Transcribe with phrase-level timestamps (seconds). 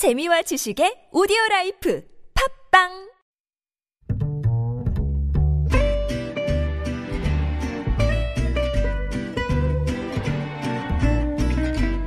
[0.00, 2.02] 재미와 지식의 오디오 life
[2.72, 2.88] 팟빵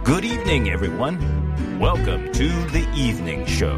[0.03, 1.19] Good evening, everyone.
[1.79, 3.77] Welcome to the evening show.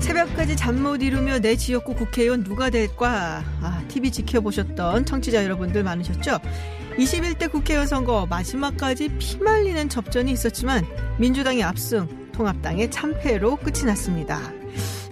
[0.00, 3.42] 새벽까지 잠 못 이루며 내 지역구 국회의원 누가 될까?
[3.62, 6.38] 아, TV 지켜보셨던 청취자 여러분들 많으셨죠?
[6.98, 10.84] 21대 국회의원 선거 마지막까지 피말리는 접전이 있었지만
[11.18, 14.40] 민주당의 압승, 통합당의 참패로 끝이 났습니다.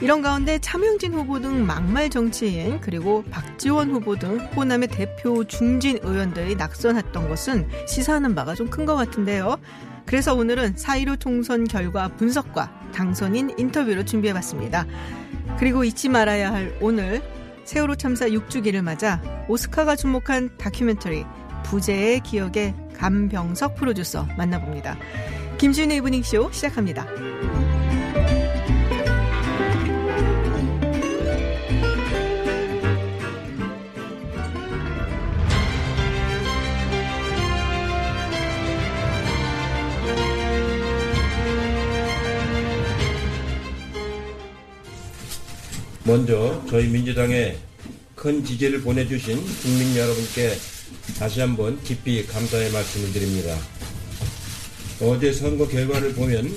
[0.00, 6.56] 이런 가운데 차명진 후보 등 막말 정치인 그리고 박지원 후보 등 호남의 대표 중진 의원들이
[6.56, 9.56] 낙선했던 것은 시사하는 바가 좀 큰 것 같은데요.
[10.04, 14.86] 그래서 오늘은 4.15 총선 결과 분석과 당선인 인터뷰를 준비해봤습니다.
[15.58, 17.22] 그리고 잊지 말아야 할 오늘
[17.64, 21.24] 세월호 참사 6주기를 맞아 오스카가 주목한 다큐멘터리
[21.66, 24.96] 부재의 기억의 감병석 프로듀서 만나봅니다.
[25.58, 27.06] 김지윤의 이브닝쇼 시작합니다.
[46.04, 47.56] 먼저 저희 민주당에
[48.14, 50.75] 큰 지지를 보내주신 국민 여러분께
[51.18, 53.56] 다시 한번 깊이 감사의 말씀을 드립니다.
[55.00, 56.54] 어제 선거 결과를 보면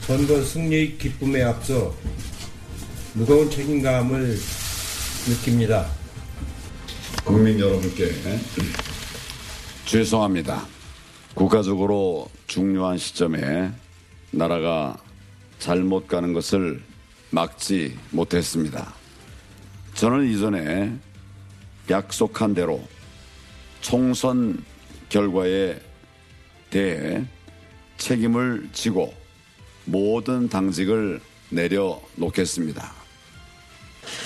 [0.00, 1.94] 선거 승리의 기쁨에 앞서
[3.12, 4.38] 무거운 책임감을
[5.28, 5.86] 느낍니다.
[7.24, 8.10] 국민 여러분께
[9.84, 10.66] 죄송합니다.
[11.34, 13.70] 국가적으로 중요한 시점에
[14.30, 14.96] 나라가
[15.58, 16.82] 잘못 가는 것을
[17.30, 18.94] 막지 못했습니다.
[19.92, 20.92] 저는 이전에
[21.90, 22.82] 약속한 대로
[23.80, 24.62] 총선
[25.08, 25.80] 결과에
[26.70, 27.24] 대해
[27.96, 29.14] 책임을 지고
[29.84, 32.92] 모든 당직을 내려놓겠습니다.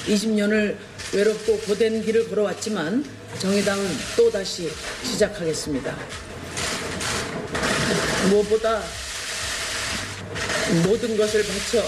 [0.06, 0.76] 20년을
[1.14, 3.04] 외롭고 고된 길을 걸어왔지만
[3.38, 3.86] 정의당은
[4.16, 4.68] 또다시
[5.04, 5.96] 시작하겠습니다.
[8.30, 8.82] 무엇보다
[10.86, 11.82] 모든 것을 바쳐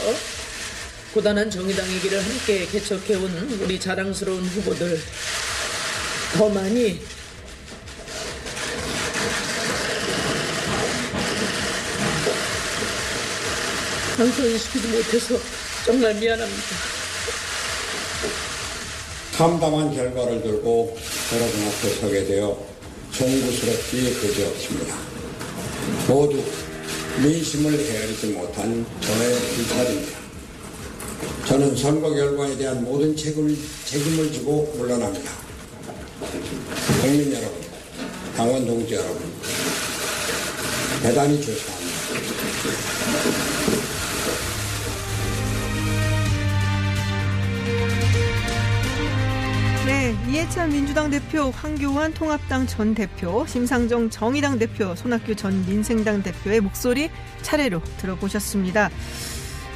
[1.13, 3.31] 고단한 정의당의 길을 함께 개척해온
[3.63, 4.99] 우리 자랑스러운 후보들
[6.35, 7.01] 더 많이
[14.17, 15.39] 당선시키지 못해서
[15.85, 16.63] 정말 미안합니다.
[19.37, 20.97] 참담한 결과를 들고
[21.33, 22.57] 여러분 앞에 서게 되어
[23.13, 24.95] 송구스럽기 그지없습니다.
[26.09, 26.43] 모두
[27.23, 30.19] 민심을 헤아리지 못한 저의 일탈입니다.
[31.47, 35.31] 저는 선거 결과에 대한 모든 책임을, 책임을 지고 물러납니다.
[37.01, 37.55] 국민 여러분,
[38.37, 39.33] 당원 동지 여러분,
[41.03, 43.44] 대단히 죄송합니다.
[49.87, 56.63] 네, 이해찬 민주당 대표, 황교안 통합당 전 대표, 심상정 정의당 대표, 손학규 전 민생당 대표의
[56.63, 57.11] 목소리
[57.43, 58.89] 차례로 들어보셨습니다.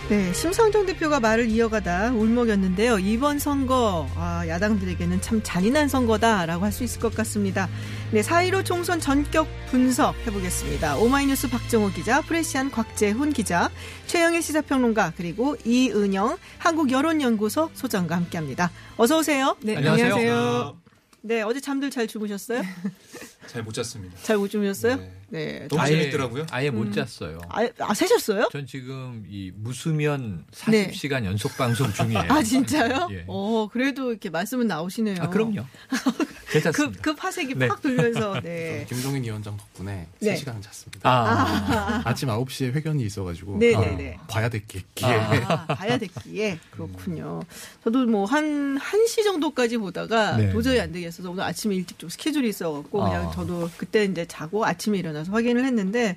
[0.09, 2.99] 네, 심상정 대표가 말을 이어가다 울먹였는데요.
[2.99, 7.69] 이번 선거 아, 야당들에게는 참 잔인한 선거다라고 할 수 있을 것 같습니다.
[8.13, 10.97] 네, 4.15 총선 전격 분석 해보겠습니다.
[10.97, 13.71] 오마이뉴스 박정호 기자, 프레시안 곽재훈 기자,
[14.07, 18.71] 최영일 시사평론가 그리고 이은영 한국여론연구소 소장과 함께합니다.
[18.97, 19.57] 어서 오세요.
[19.61, 20.77] 네, 안녕하세요.
[21.21, 22.63] 네, 어제 잠들 잘 주무셨어요?
[23.49, 24.17] 잘 못 잤습니다.
[24.23, 24.97] 잘 못 주무셨어요?
[24.97, 25.13] 네.
[25.31, 25.69] 네.
[25.69, 26.47] 너무 아예- 재밌더라고요.
[26.51, 27.39] 아예 못 잤어요.
[27.51, 28.49] 아, 아 새셨어요?
[28.51, 30.91] 전 지금 이 무수면 네.
[30.91, 32.25] 40시간 연속 방송 중이에요.
[32.29, 33.09] 아 진짜요?
[33.13, 33.25] 예.
[33.27, 35.17] 어 그래도 이렇게 말씀은 나오시네요.
[35.21, 35.65] 아, 그럼요.
[35.91, 37.03] 그, 괜찮습니다.
[37.03, 37.69] 그 파색이 네.
[37.69, 38.87] 팍 돌면서 네.
[38.89, 40.35] 김종인 위원장 덕분에 네.
[40.35, 41.01] 3시간 잤습니다.
[41.11, 42.15] 아, 아.
[42.15, 44.17] 침 9시에 회견이 있어가지고 네네네.
[44.21, 47.43] 아, 봐야 됐기에 아, 봐야 됐기에 그렇군요.
[47.85, 50.51] 저도 뭐 한 1시 정도까지 보다가 네.
[50.53, 53.31] 도저히 안 되겠어서 오늘 아침에 일찍 좀 스케줄이 있어갖고 그냥 아.
[53.39, 56.17] 저도 그때 이제 자고 아침에 일어나서 확인을 했는데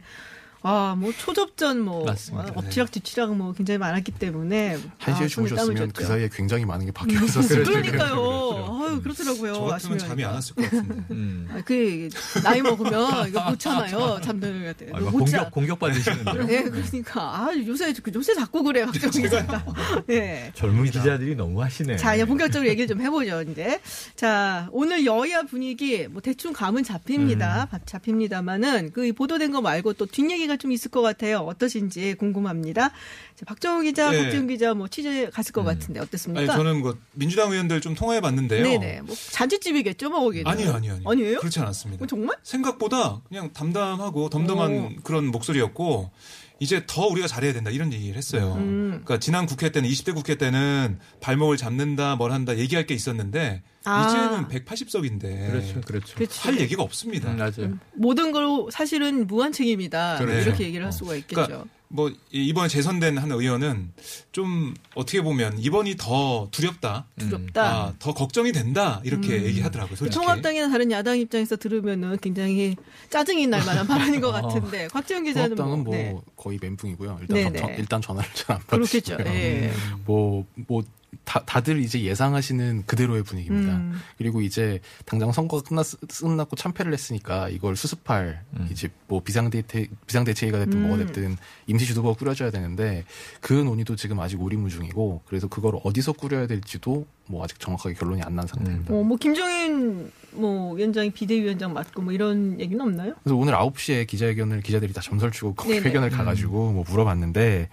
[0.64, 2.50] 아, 뭐 초접전 뭐 맞습니다.
[2.50, 5.92] 아, 엎치락 뒤치락 뭐 굉장히 많았기 때문에 한 시에 아, 주무셨으면.
[5.92, 7.92] 그 사이에 굉장히 많은 게 바뀌어 있었을 텐데.
[7.92, 8.80] 그러니까요.
[8.84, 9.54] 아유, 그렇더라고요.
[9.54, 10.34] 저 같으면 잠이 안.
[10.36, 10.96] 왔을 것 같은데.
[11.12, 11.48] 음.
[11.52, 12.10] 아, 그
[12.44, 14.20] 나이 먹으면 이거 못 참아요.
[14.22, 14.96] 잠드는 것 같아요.
[14.96, 16.46] 아, 자- 공격 공격 받으시는데요.
[16.46, 19.66] 네, 그러니까 아 요새 요새 자꾸 그래 박정희 기자가.
[20.08, 20.52] 네.
[20.56, 21.98] 젊은 기자들이 너무 하시네.
[21.98, 23.80] 자, 이제 본격적으로 얘기를 좀 해보죠, 이제.
[24.16, 27.68] 자, 오늘 여야 분위기, 뭐, 대충 감은 잡힙니다.
[27.72, 31.40] 바- 잡힙니다만은, 그 보도된 거 말고 또 뒷얘기가 좀 있을 것 같아요.
[31.40, 32.90] 어떠신지 궁금합니다.
[32.90, 34.24] 자, 박정우 기자, 네.
[34.24, 36.42] 박지훈 기자 뭐 취재 갔을 것 같은데, 어땠습니까?
[36.42, 38.64] 아니 저는 뭐 민주당 의원들 좀 통화해 봤는데요.
[38.64, 39.02] 네네.
[39.02, 40.44] 뭐 잔치집이겠죠, 뭐 거기.
[40.46, 41.10] 아니요, 아니요, 아니요.
[41.10, 41.40] 아니에요?
[41.40, 42.04] 그렇지 않았습니다.
[42.04, 42.38] 어, 정말?
[42.44, 46.12] 생각보다 그냥 담담하고 덤덤한 그런 목소리였고
[46.62, 48.54] 이제 더 우리가 잘해야 된다 이런 얘기를 했어요.
[48.60, 48.90] 음.
[48.90, 54.06] 그러니까 지난 국회 때는 20대 국회 때는 발목을 잡는다 뭘 한다 얘기할 게 있었는데 아.
[54.08, 55.50] 이제는 180석인데
[55.82, 55.82] 그렇죠,
[56.14, 56.42] 그렇죠.
[56.42, 57.32] 할 얘기가 없습니다.
[57.32, 57.80] 음, 맞아요.
[57.94, 60.20] 모든 걸 사실은 무한 책임이다.
[60.20, 60.50] 그렇죠.
[60.50, 61.48] 이렇게 얘기를 할 수가 있겠죠.
[61.48, 62.16] 그러니까 뭐 이-
[62.48, 63.92] 이번에 재선된 한 의원은
[64.32, 67.62] 좀 어떻게 보면 이번이 더 두렵다, 두렵다.
[67.64, 69.44] 아, 더 걱정이 된다 이렇게 음.
[69.46, 69.96] 얘기하더라고요.
[69.98, 70.16] 솔직히.
[70.20, 72.76] 통합당이나 다른 야당 입장에서 들으면은 굉장히
[73.10, 74.32] 짜증이 날 만한 발언인 것 어.
[74.42, 76.16] 같은데 곽지영 기자는 통합당은 뭐, 뭐 네.
[76.38, 77.20] 거의 멘붕이고요.
[77.28, 77.56] 일단.
[77.56, 79.18] 전- 일단 전화를 잘안 그렇겠죠.
[79.18, 79.36] 받으시고요.
[79.42, 79.72] 예.
[80.06, 80.84] 뭐뭐
[81.24, 83.78] 다, 다들 이제 예상하시는 그대로의 분위기입니다.
[83.78, 84.00] 음.
[84.18, 85.86] 그리고 이제 당장 선거가 끝났,
[86.20, 90.88] 끝났고 참패를 했으니까 이걸 수습할 이제 뭐 비상대책 비상대책위가 됐든 음.
[90.88, 91.38] 뭐가 됐든
[91.68, 93.06] 임시주도부가 꾸려져야 되는데
[93.40, 98.32] 그 논의도 지금 아직 오리무중이고 그래서 그걸 어디서 꾸려야 될지도 뭐 아직 정확하게 결론이 안
[98.36, 98.94] 난 상태입니다.
[98.94, 103.14] 어, 뭐 김종인 뭐 위원장이 비대위원장 맡고 뭐 이런 얘기는 없나요?
[103.24, 105.88] 그래서 오늘 9시에 기자회견을 기자들이 다 점설 치고 거기 네네.
[105.88, 107.70] 회견을 가가지고 뭐 물어봤는데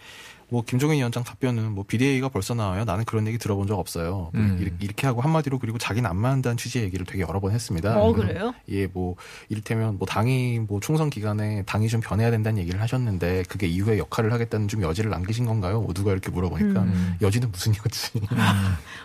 [0.51, 2.85] 뭐 김종인 위원장 답변은 뭐 비대위가 벌써 나와요.
[2.85, 4.11] 나는 그런 얘기 들어본 적 없어요.
[4.11, 4.57] 뭐 음.
[4.61, 8.01] 이렇게- 이렇게 하고 한마디로 그리고 자기는 안 맞는다는 취지의 얘기를 되게 여러 번 했습니다.
[8.01, 8.55] 어, 그래요?
[8.71, 9.17] 예, 뭐
[9.51, 14.33] 이를테면 뭐 당이 뭐 총선 기간에 당이 좀 변해야 된다는 얘기를 하셨는데 그게 이후에 역할을
[14.33, 15.83] 하겠다는 좀 여지를 남기신 건가요?
[15.83, 17.17] 뭐 누가 이렇게 물어보니까 음.
[17.21, 18.13] 여지는 무슨 여지?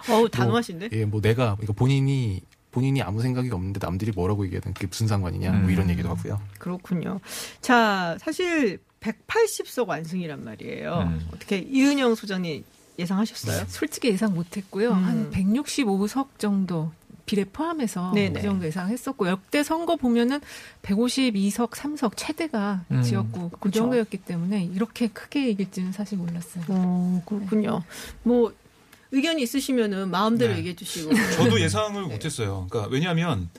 [0.10, 0.90] 어우 단호하신데.
[0.94, 2.42] 예, 뭐 내가 그러니까 본인이
[2.72, 5.52] 본인이 아무 생각이 없는데 남들이 뭐라고 얘기하든 그게 무슨 상관이냐?
[5.52, 6.42] 뭐 이런 얘기도 하고요.
[6.58, 7.20] 그렇군요.
[7.62, 11.00] 자, 사실 180석 완승이란 말이에요.
[11.08, 11.28] 음.
[11.34, 12.64] 어떻게 이은영 소장님
[12.98, 13.66] 예상하셨어요?
[13.68, 14.92] 솔직히 예상 못했고요.
[14.92, 15.04] 음.
[15.04, 16.92] 한 165석 정도
[17.26, 18.34] 비례 포함해서 네네.
[18.34, 20.42] 그 정도 예상했었고 역대 선거 보면은
[20.82, 23.02] 152석, 3석 최대가 음.
[23.02, 23.80] 지역구 그 그쵸.
[23.80, 26.66] 정도였기 때문에 이렇게 크게 이길지는 사실 몰랐어요.
[26.68, 27.84] 어, 그렇군요.
[28.24, 28.54] 뭐
[29.12, 30.60] 의견이 있으시면은 마음대로 네.
[30.60, 31.14] 얘기해 주시고.
[31.36, 32.14] 저도 예상을 네.
[32.14, 32.68] 못했어요.
[32.70, 33.50] 그러니까 왜냐하면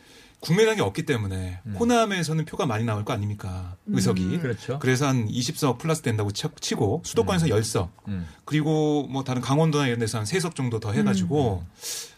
[0.44, 4.38] 국민당이 없기 때문에 호남에서는 표가 많이 나올 거 아닙니까 의석이.
[4.38, 4.78] 그렇죠.
[4.78, 8.26] 그래서 한 20석 플러스 된다고 치- 치고 수도권에서 10석 음.
[8.44, 11.64] 그리고 뭐 다른 강원도나 이런 데서 한 3석 정도 더 해가지고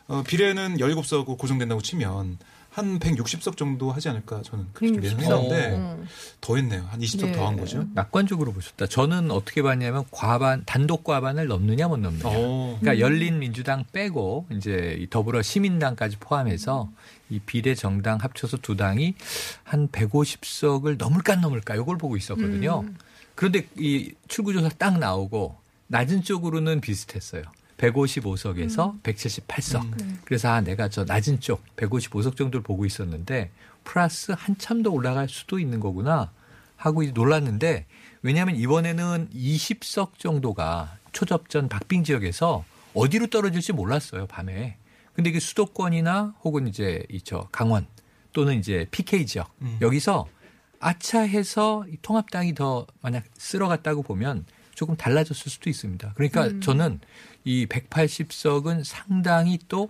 [0.09, 2.39] 어, 비례는 17석 고정된다고 치면
[2.71, 5.23] 한 160석 정도 하지 않을까 저는 그렇게 좀 160석.
[5.23, 6.07] 예상했는데 음.
[6.43, 6.85] 더 했네요.
[6.91, 7.33] 한 20석 네.
[7.33, 7.87] 더한 거죠.
[7.95, 8.87] 낙관적으로 보셨다.
[8.87, 12.29] 저는 어떻게 봤냐면 과반 단독 과반을 넘느냐 못 넘느냐.
[12.29, 12.77] 어.
[12.79, 16.91] 그러니까 열린 민주당 빼고 이제 이 더불어 시민당까지 포함해서
[17.29, 19.15] 이 비례 정당 합쳐서 두 당이
[19.65, 22.81] 한 150석을 넘을까 안 넘을까 이걸 보고 있었거든요.
[22.81, 22.97] 음.
[23.35, 25.57] 그런데 이 출구조사 딱 나오고
[25.89, 27.43] 낮은 쪽으로는 비슷했어요.
[27.79, 29.83] 155석에서 178석.
[30.01, 30.19] 음.
[30.25, 33.51] 그래서 아 내가 저 낮은 쪽 155석 정도를 보고 있었는데
[33.85, 36.33] 플러스 한참 더 올라갈 수도 있는 거구나
[36.77, 37.87] 하고 이제 놀랐는데
[38.23, 42.65] 왜냐하면 이번에는 20석 정도가 초접전 박빙 지역에서
[42.95, 44.77] 어디로 떨어질지 몰랐어요 밤에.
[45.17, 47.87] 근데 이게 수도권이나 혹은 이제 이저 강원
[48.35, 49.79] 또는 이제 PK 지역 음.
[49.81, 50.29] 여기서
[50.79, 56.13] 아차해서 이 통합당이 더 만약 쓸어갔다고 보면 조금 달라졌을 수도 있습니다.
[56.17, 56.61] 그러니까 음.
[56.61, 57.01] 저는
[57.45, 59.89] 이 180석은 상당히 또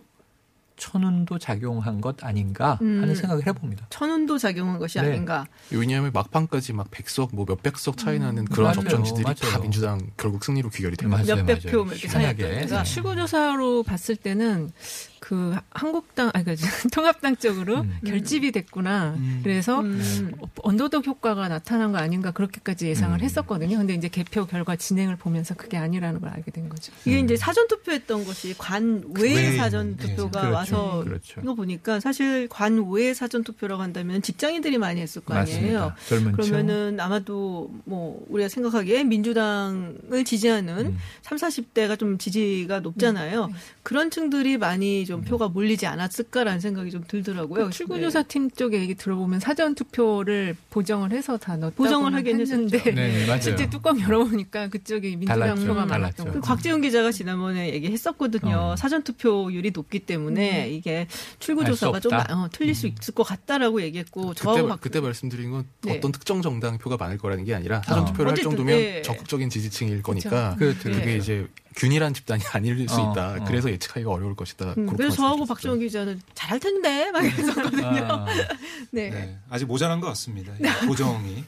[0.76, 3.14] 천운도 작용한 것 아닌가 하는 음.
[3.14, 3.86] 생각을 해봅니다.
[3.90, 5.08] 천운도 작용한 것이 네.
[5.08, 5.46] 아닌가.
[5.70, 8.80] 왜냐하면 막판까지 막 100석, 뭐 몇백 석 차이 나는 그런 맞아요.
[8.80, 9.62] 접전지들이 다 맞아요.
[9.62, 11.36] 민주당 결국 승리로 귀결이 거죠.
[11.36, 11.62] 몇백.
[11.70, 12.08] 표 이렇게.
[12.08, 12.84] 차이가 그래서 네.
[12.84, 14.70] 출구조사로 봤을 때는
[15.18, 16.54] 그 한국당 아니 그
[16.92, 17.98] 통합당 쪽으로 음.
[18.06, 19.14] 결집이 됐구나.
[19.16, 19.40] 음.
[19.42, 20.32] 그래서 음.
[20.62, 23.24] 언더독 효과가 나타난 거 아닌가 그렇게까지 예상을 음.
[23.24, 23.78] 했었거든요.
[23.78, 26.92] 근데 이제 개표 결과 진행을 보면서 그게 아니라는 걸 알게 된 거죠.
[27.04, 30.06] 이게 이제 사전 투표했던 것이 관외 외, 사전 네.
[30.06, 30.65] 투표가 그렇죠.
[30.74, 31.40] 와서 그렇죠.
[31.42, 35.80] 이거 보니까 사실 관 외 사전 투표라고 한다면 직장인들이 많이 했을 거 아니에요.
[35.80, 35.96] 맞습니다.
[36.08, 36.32] 젊은 층.
[36.32, 40.98] 그러면은 아마도 뭐 우리가 생각하기에 민주당을 지지하는 음.
[41.22, 43.46] 3, 40대가 좀 지지가 높잖아요.
[43.46, 43.52] 네.
[43.82, 45.04] 그런 층들이 많이 음.
[45.04, 47.66] 좀 표가 몰리지 않았을까라는 생각이 좀 들더라고요.
[47.66, 52.82] 그 출구조사 팀 쪽에 얘기 들어보면 사전 투표를 보정을 해서 다 넣었다고 보정을 하긴 했는데.
[52.82, 53.40] 네, 네, 맞아요.
[53.40, 55.54] 실제 뚜껑 열어보니까 그쪽이 민주당.
[55.66, 55.86] 표가.
[55.86, 56.40] 많았던 그 거죠.
[56.42, 58.56] 곽지훈 기자가 지난번에 얘기했었거든요.
[58.56, 58.76] 어.
[58.76, 61.06] 사전 투표율이 높기 때문에 이게
[61.38, 62.12] 출구 조사가 좀.
[62.14, 65.96] 어, 틀릴 수 있을 것 같다라고 얘기했고 저하고 그때 박- 그때 말씀드린 건 네.
[65.96, 68.06] 어떤 특정 정당 표가 많을 거라는 게 아니라 사전 어.
[68.06, 69.02] 투표를 할 어쨌든, 정도면 예.
[69.02, 70.90] 적극적인 지지층일 거니까 그렇죠.
[70.90, 71.16] 그게 예.
[71.18, 71.46] 이제
[71.76, 73.32] 균일한 집단이 아닐 수 어, 있다.
[73.42, 73.44] 어.
[73.46, 74.74] 그래서 예측하기가 어려울 것이다.
[74.78, 75.44] 음, 그래서 저하고.
[75.46, 77.86] 박정원 기자는 잘할 텐데 막 이랬었거든요.
[78.08, 78.26] 아,
[78.90, 79.10] 네.
[79.10, 80.52] 네, 아직 모자란 것 같습니다.
[80.58, 81.44] 이 고정이.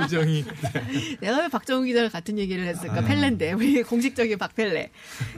[0.00, 0.44] 표정이
[1.20, 2.98] 내가 왜 박정원 기자랑 같은 얘기를 했을까?
[2.98, 3.04] 아.
[3.04, 4.90] 펠레인데 우리 공식적인 박펠레.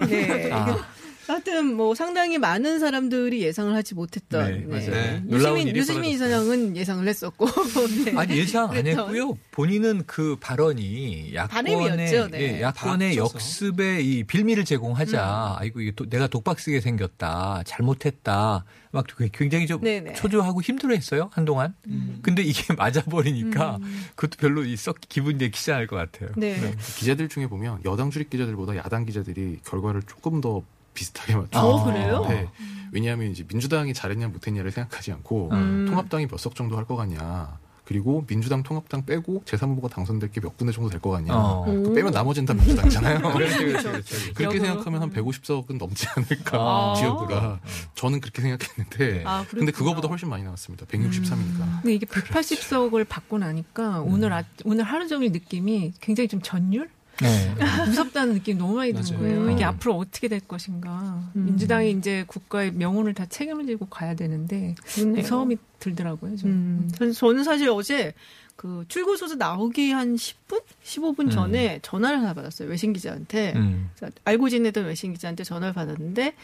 [0.08, 0.52] 네.
[0.52, 0.86] 아.
[1.30, 4.90] 하여튼 뭐 상당히 많은 사람들이 예상을 하지 못했던 네, 맞아요.
[4.90, 5.22] 네.
[5.24, 7.46] 놀라운 유시민 유시민 이사장은 예상을 했었고
[8.04, 8.12] 네.
[8.16, 9.04] 아니 예상 안 그랬던.
[9.06, 9.38] 했고요.
[9.52, 12.30] 본인은 그 발언이 야권의 네.
[12.34, 13.34] 예, 야권의 다 합쳐서.
[13.36, 15.56] 역습의 이 빌미를 제공하자.
[15.56, 15.62] 음.
[15.62, 17.62] 아이고 이게 도- 내가 독박 쓰게 생겼다.
[17.66, 18.64] 잘못했다.
[18.92, 20.14] 막 그- 굉장히 좀 네네.
[20.14, 21.74] 초조하고 힘들어했어요 한동안.
[22.22, 23.78] 근데 이게 맞아버리니까
[24.16, 26.30] 그것도 별로 이썩 기분이 내키지 않을 것 같아요.
[26.36, 26.74] 네.
[26.96, 30.62] 기자들 중에 보면 여당 출입 기자들보다 야당 기자들이 결과를 조금 더
[31.00, 31.58] 비슷하게 맞춰.
[31.60, 32.26] 어, 그래요?
[32.28, 32.46] 네.
[32.92, 35.86] 왜냐하면 이제 민주당이 잘했냐 못했냐를 생각하지 않고 음.
[35.88, 37.58] 통합당이 몇 석 정도 할거 같냐.
[37.84, 41.32] 그리고 민주당 통합당 빼고 제3후보가 당선될 게 몇 군데 정도 될거 같냐.
[41.34, 41.64] 어.
[41.64, 43.18] 그 빼면 나머지는 다 민주당이잖아요.
[43.32, 44.16] 그렇죠, 그렇죠, 그렇죠.
[44.34, 44.60] 그렇게.
[44.60, 46.94] 생각하면 한 150석은 넘지 않을까 아.
[46.96, 47.60] 지역구가
[47.96, 49.72] 저는 그렇게 생각했는데 아, 근데.
[49.72, 50.84] 그거보다 훨씬 많이 나왔습니다.
[50.86, 51.82] 163이니까.
[51.82, 56.90] 근데 이게 180석을 받고 나니까 오늘 아, 오늘 하루 종일 느낌이 굉장히 좀 전율?
[57.22, 57.54] 네.
[57.86, 59.18] 무섭다는 느낌이 너무 많이 드는.
[59.18, 59.50] 거예요.
[59.50, 59.68] 이게 음.
[59.68, 61.22] 앞으로 어떻게 될 것인가.
[61.36, 61.44] 음.
[61.46, 65.16] 민주당이 이제 국가의 명운을 다 책임을 지고 가야 되는데 그렇네요.
[65.22, 66.36] 무서움이 들더라고요.
[66.36, 66.50] 좀.
[66.50, 68.14] 음, 저는- 저는 사실 어제
[68.56, 73.54] 그 출구소서 나오기 한 10분, 15분 전에 전화를 하나 받았어요 외신 기자한테.
[73.56, 73.90] 음.
[74.24, 76.34] 알고 지내던 외신 기자한테 전화를 받았는데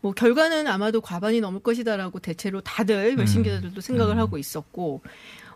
[0.00, 3.42] 뭐 결과는 아마도 과반이 넘을 것이다라고 대체로 다들 외신 음.
[3.42, 4.18] 기자들도 생각을 음.
[4.18, 5.02] 하고 있었고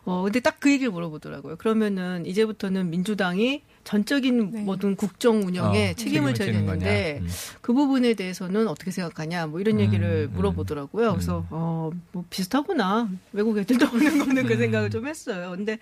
[0.04, 1.57] 어 근데 딱 그 얘기를 물어보더라고요.
[1.57, 4.61] 그러면은 이제부터는 민주당이 전적인 네.
[4.62, 6.52] 모든 국정 운영에 어, 책임을 져야.
[6.52, 7.28] 되는데 음.
[7.62, 10.37] 그 부분에 대해서는 어떻게 생각하냐 뭐 이런 얘기를 음, 음.
[10.37, 11.12] 물어보더라고요.
[11.12, 11.54] 그래서 음.
[11.54, 14.59] 어뭐 비슷하구나 외국 애들도 오는 거는 그 음.
[14.59, 15.52] 생각을 좀 했어요.
[15.57, 15.78] 근데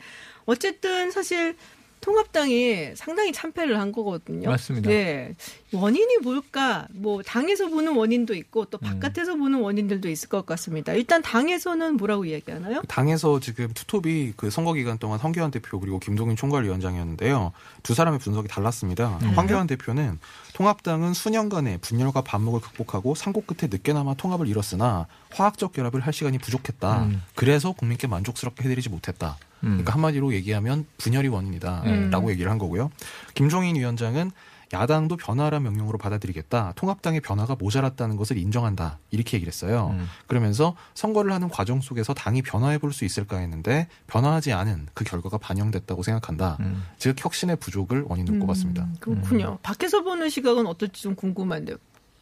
[0.46, 1.56] 어쨌든 사실
[2.00, 4.48] 통합당이 상당히 참패를 한 거거든요.
[4.48, 4.88] 맞습니다.
[4.88, 5.34] 네.
[5.72, 6.86] 원인이 뭘까?
[6.90, 8.66] 뭐 당에서 보는 원인도 있고 음.
[8.70, 10.92] 또 바깥에서 보는 원인들도 있을 것 같습니다.
[10.92, 12.82] 일단 당에서는 뭐라고 이야기하나요?
[12.88, 17.52] 당에서 지금 투톱이 그 선거 기간 동안 황교안 대표 그리고 김동인 총괄위원장이었는데요.
[17.82, 19.18] 두 사람의 분석이 달랐습니다.
[19.34, 20.18] 황교안 대표는
[20.54, 27.04] 통합당은 수년간의 분열과 반목을 극복하고 상고 끝에 늦게나마 통합을 이뤘으나 화학적 결합을 할 시간이 부족했다.
[27.04, 27.22] 음.
[27.34, 29.36] 그래서 국민께 만족스럽게 해드리지 못했다.
[29.64, 29.68] 음.
[29.70, 32.30] 그러니까 한마디로 얘기하면 분열이 원인이다라고 음.
[32.30, 32.90] 얘기를 한 거고요.
[33.34, 34.30] 김종인 위원장은
[34.70, 36.74] 야당도 변화란 명령으로 받아들이겠다.
[36.76, 38.98] 통합당의 변화가 모자랐다는 것을 인정한다.
[39.10, 39.94] 이렇게 얘기를 했어요.
[39.94, 40.06] 음.
[40.26, 45.38] 그러면서 선거를 하는 과정 속에서 당이 변화해 볼 수 있을까 했는데 변화하지 않은 그 결과가
[45.38, 46.58] 반영됐다고 생각한다.
[46.60, 46.84] 음.
[46.98, 48.82] 즉 혁신의 부족을 원인으로 꼽았습니다.
[48.84, 49.58] 음, 그렇군요.
[49.62, 51.76] 밖에서 보는 시각은 어떨지 좀 궁금한데요.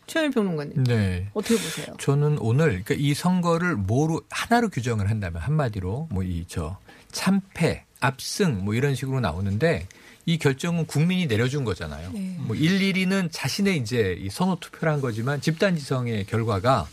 [0.06, 1.28] 최현 평론가님 네.
[1.34, 1.96] 어떻게 보세요?
[1.98, 6.78] 저는 오늘 그러니까 이 선거를 뭐로 하나로 규정을 한다면 한마디로 뭐 이 저
[7.12, 9.86] 참패, 압승 뭐 이런 식으로 나오는데
[10.26, 12.10] 이 결정은 국민이 내려준 거잖아요.
[12.12, 12.36] 네.
[12.40, 16.88] 뭐 일일이는 자신의 이제 이 선호 투표를 한 거지만 집단 지성의 결과가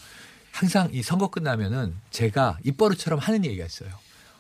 [0.52, 3.90] 항상 이 선거 끝나면은 제가 입버릇처럼 하는 얘기가 있어요.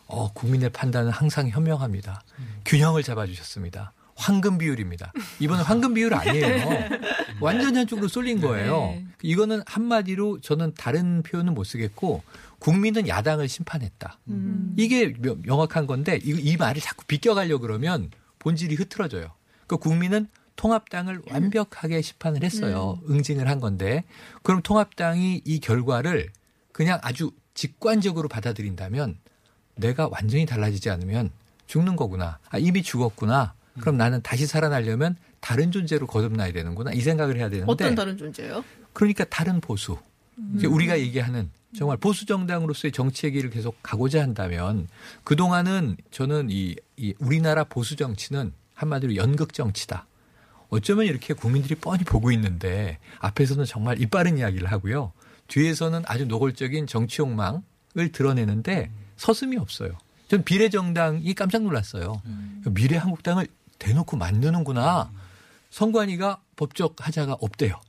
[0.05, 2.21] 어, 국민의 판단은 항상 현명합니다.
[2.65, 3.93] 균형을 잡아주셨습니다.
[4.15, 5.11] 황금 비율입니다.
[5.39, 6.87] 이번엔 황금 비율 아니에요.
[7.41, 8.91] 완전 한쪽으로 쏠린 거예요.
[8.95, 9.05] 네.
[9.23, 12.21] 이거는 한마디로 저는 다른 표현은 못 쓰겠고
[12.67, 14.19] 국민은 야당을 심판했다.
[14.29, 14.73] 음.
[14.77, 19.33] 이게 명- 명확한 건데 이, 이 말을 자꾸 비껴가려 그러면 본질이 흐트러져요.
[19.67, 23.01] 그 국민은 통합당을 완벽하게 심판을 했어요.
[23.09, 24.05] 응징을 한 건데
[24.43, 26.29] 그럼 통합당이 이 결과를
[26.71, 29.17] 그냥 아주 직관적으로 받아들인다면
[29.75, 31.31] 내가 완전히 달라지지 않으면
[31.67, 32.39] 죽는 거구나.
[32.49, 33.55] 아, 이미 죽었구나.
[33.81, 36.93] 그럼 나는 다시 살아나려면 다른 존재로 거듭나야 되는구나.
[36.93, 38.63] 이 생각을 해야 되는데 어떤 다른 존재요?
[38.93, 39.97] 그러니까 다른 보수.
[40.55, 44.87] 이게 우리가 얘기하는 정말 보수 정당으로서의 정치의 길을 계속 가고자 한다면
[45.23, 50.07] 그 동안은 저는 이, 이 우리나라 보수 정치는 한마디로 연극 정치다.
[50.69, 55.13] 어쩌면 이렇게 국민들이 뻔히 보고 있는데 앞에서는 정말 이빠른 이야기를 하고요.
[55.47, 57.61] 뒤에서는 아주 노골적인 정치 욕망을
[58.11, 59.91] 드러내는데 서슴이 없어요.
[60.27, 62.21] 전 비례정당이 깜짝 놀랐어요.
[62.71, 65.11] 미래 한국당을 대놓고 만드는구나.
[65.69, 67.79] 선관위가 법적 하자가 없대요.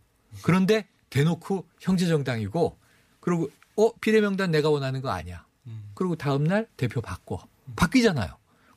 [0.42, 2.76] 그런데 대놓고 형제정당이고
[3.20, 5.44] 그리고 어 비례명단 내가 원하는 거 아니야.
[5.94, 8.28] 그리고 다음 날 대표 바꿔 바뀌잖아요.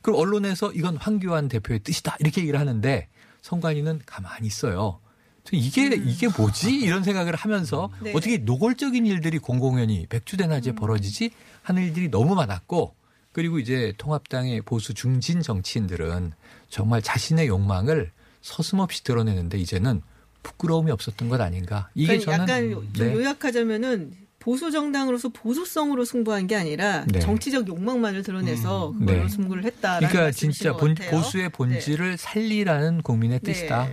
[0.02, 3.08] 그럼 언론에서 이건 황교안 대표의 뜻이다 이렇게 얘기를 하는데
[3.42, 5.00] 선관위는 가만히 있어요.
[5.44, 8.12] 저 이게 이게 뭐지 이런 생각을 하면서 네.
[8.14, 11.30] 어떻게 노골적인 일들이 공공연히 백주대낮에 벌어지지
[11.62, 12.94] 하는 일들이 너무 많았고
[13.32, 16.32] 그리고 이제 통합당의 보수 중진 정치인들은
[16.68, 20.02] 정말 자신의 욕망을 서슴없이 드러내는데 이제는
[20.42, 21.90] 부끄러움이 없었던 것 아닌가.
[21.94, 23.14] 이게 그러니까 저는 약간 좀 네.
[23.14, 27.18] 요약하자면은 보수 정당으로서 보수성으로 승부한 게 아니라 네.
[27.18, 29.00] 정치적 욕망만을 드러내서 음.
[29.00, 29.28] 그걸로 네.
[29.28, 30.94] 승부를 했다라는 그러니까 진짜 것 본.
[30.94, 33.52] 보수의 본질을 살리라는 국민의 네.
[33.52, 33.88] 뜻이다.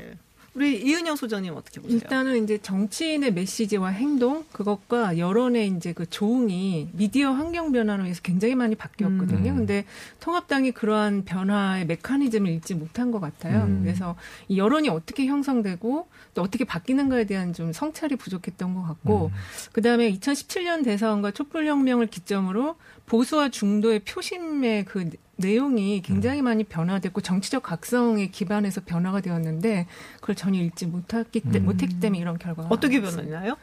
[0.55, 1.97] 우리 이은영 소장님 어떻게 보세요?
[1.97, 8.55] 일단은 이제 정치인의 메시지와 행동 그것과 여론의 이제 그 조응이 미디어 환경 변화로 해서 굉장히
[8.55, 9.51] 많이 바뀌었거든요.
[9.51, 9.55] 음.
[9.57, 9.83] 근데
[10.21, 13.65] 통합당이 그러한 변화의 메커니즘을 읽지 못한 것 같아요.
[13.65, 13.81] 음.
[13.83, 14.15] 그래서
[14.47, 19.31] 이 여론이 어떻게 형성되고 또 어떻게 바뀌는가에 대한 좀 성찰이 부족했던 것 같고 음.
[19.73, 27.63] 그다음에 2017년 대선과 촛불 혁명을 기점으로 보수와 중도의 표심의 그 내용이 굉장히 많이 변화됐고 정치적
[27.63, 29.87] 각성에 기반해서 변화가 되었는데
[30.21, 31.65] 그걸 전혀 읽지 못했기, 때, 음.
[31.65, 33.01] 못했기 때문에 이런 결과가 어떻게.
[33.01, 33.57] 변했나요?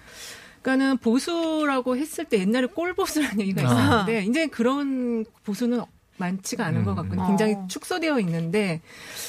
[0.61, 3.65] 그러니까는 보수라고 했을 때 옛날에 꼴보수라는 얘기가 아.
[3.65, 5.83] 있었는데 이제 그런 보수는
[6.19, 7.25] 많지가 않은 것 같거든요.
[7.25, 7.29] 음.
[7.29, 7.67] 굉장히 어.
[7.69, 8.81] 축소되어 있는데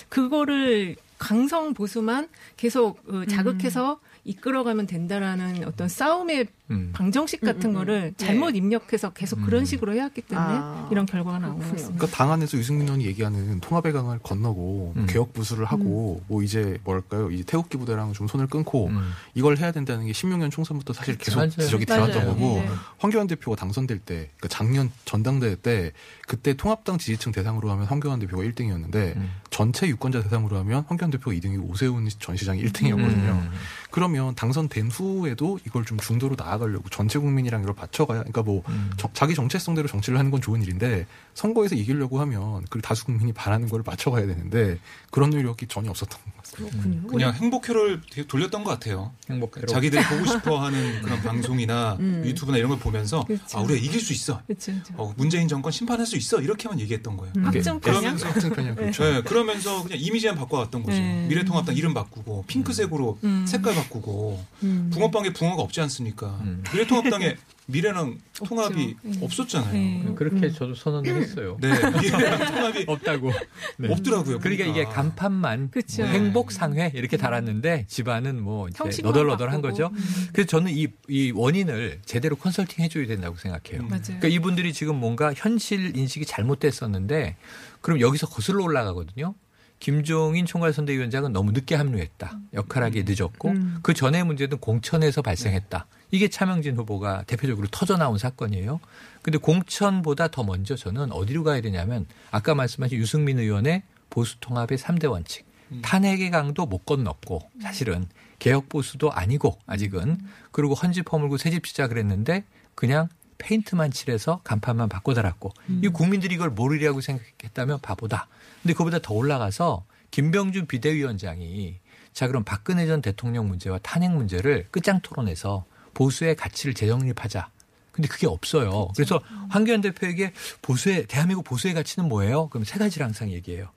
[0.09, 6.91] 그거를 강성 보수만 계속 어, 자극해서 이끌어가면 된다라는 어떤 싸움의 음.
[6.93, 8.13] 방정식 같은 음, 음, 거를 음.
[8.17, 9.45] 잘못 입력해서 계속 음.
[9.45, 11.59] 그런 식으로 해왔기 때문에 아, 이런 결과가 나온.
[11.59, 11.83] 같습니다.
[11.89, 15.05] 그러니까 당 안에서 유승민 의원이 얘기하는 통합의 강을 건너고 음.
[15.07, 19.11] 개혁 부수를 하고 뭐 이제 뭐랄까요 이제 태극기 부대랑 좀 손을 끊고 음.
[19.33, 21.49] 이걸 해야 된다는 게 16년 총선부터 사실 계속 맞아요.
[21.49, 21.85] 지적이.
[21.85, 22.69] 들어왔던 거고 네.
[22.97, 25.91] 황교안 대표가 당선될 때 그러니까 작년 전당대회 때
[26.27, 29.31] 그때 통합당 지지층 대상으로 하면 황교안 대표가 1등이었는데 음.
[29.49, 33.49] 전체 유권자 대상으로 하면 황교안 대표가 2등이고 오세훈 전 시장이 1등이었거든요.
[33.93, 34.03] 음.
[34.03, 38.91] 그러면 당선된 후에도 이걸 좀 중도로 나아가려고 전체 국민이랑 이걸 맞춰가야 그러니까 뭐 음.
[38.97, 43.69] 정- 자기 정체성대로 정치를 하는 건 좋은 일인데 선거에서 이기려고 하면 그 다수 국민이 바라는
[43.69, 44.79] 걸 맞춰가야 되는데
[45.11, 46.77] 그런 노력이 전혀 없었던 것 같습니다.
[46.77, 47.07] 그렇군요.
[47.07, 49.11] 그냥 행복회로를 되게 돌렸던 것 같아요.
[49.29, 49.67] 행복해로.
[49.67, 52.23] 자기들이 보고 싶어하는 그런 방송이나 음.
[52.25, 53.57] 유튜브나 이런 걸 보면서 그렇죠.
[53.57, 54.41] 아 우리가 이길 수 있어.
[54.47, 54.71] 그렇죠.
[54.73, 54.93] 그렇죠.
[54.97, 56.41] 어, 문재인 정권 심판할 수 있어.
[56.41, 57.33] 이렇게만 얘기했던 거예요.
[57.37, 57.45] 음.
[57.45, 57.99] 확정편이야?
[57.99, 59.03] 그러면서 확정편이야 그렇죠.
[59.03, 60.97] 네, 그러면서 그냥 이미지만 바꿔왔던 거죠.
[60.97, 61.27] 네.
[61.29, 63.45] 미래통합당 이름 바꾸고 핑크색으로 음.
[63.47, 64.89] 색깔 바꾸고 음.
[64.93, 66.27] 붕어빵에 붕어가 없지 않습니까?
[66.41, 66.63] 음.
[66.71, 67.35] 미래통합당에
[67.65, 69.19] 미래랑 통합이 네.
[69.21, 69.71] 없었잖아요.
[69.73, 70.05] 네.
[70.15, 70.53] 그렇게 음.
[70.53, 71.57] 저도 선언을 했어요.
[71.61, 73.31] 네, 미래랑 통합이 없다고.
[73.77, 73.89] 네.
[73.91, 74.39] 없더라고요.
[74.39, 74.89] 그러니까 이게 보니까.
[74.93, 75.71] 간판만.
[75.73, 78.67] 뭐 행복 상회 이렇게 달았는데 집안은 뭐
[79.01, 79.61] 너덜너덜한.
[79.61, 79.91] 거죠.
[79.93, 80.27] 음.
[80.33, 83.81] 그래서 저는 이, 이 원인을 제대로 컨설팅 해줘야 된다고 생각해요.
[83.83, 83.87] 음.
[83.87, 84.01] 맞아요.
[84.05, 87.37] 그러니까 이분들이 지금 뭔가 현실 인식이 잘못됐었는데
[87.79, 89.35] 그럼 여기서 거슬러 올라가거든요.
[89.83, 92.39] 김종인 총괄선대위원장은 너무 늦게 합류했다.
[92.53, 93.79] 역할하기 늦었고 음.
[93.83, 95.87] 그 전에 문제는 공천에서 발생했다.
[96.09, 98.79] 이게 차명진 후보가 대표적으로 터져 나온 사건이에요.
[99.21, 105.11] 근데 공천보다 더 먼저 저는 어디로 가야 되냐면 아까 말씀하신 유승민 의원의 보수 통합의 3대
[105.11, 105.45] 원칙.
[105.81, 108.07] 탄핵의 강도 못 건넜고 사실은
[108.39, 110.17] 개혁 보수도 아니고 아직은
[110.51, 116.51] 그리고 헌집 허물고 새집 시작을 했는데 그냥 페인트만 칠해서 간판만 바꿔 달았고 이 국민들이 이걸
[116.51, 118.29] 모르리라고 생각했다면 바보다.
[118.63, 121.75] 근데 그보다 더 올라가서 김병준 비대위원장이
[122.13, 127.49] 자 그럼 박근혜 전 대통령 문제와 탄핵 문제를 끝장 토론해서 보수의 가치를 재정립하자.
[127.91, 128.87] 근데 그게 없어요.
[128.95, 132.47] 그래서 황교안 대표에게 보수의 대한민국 보수의 가치는 뭐예요?
[132.47, 133.69] 그럼 세 가지를 항상 얘기해요.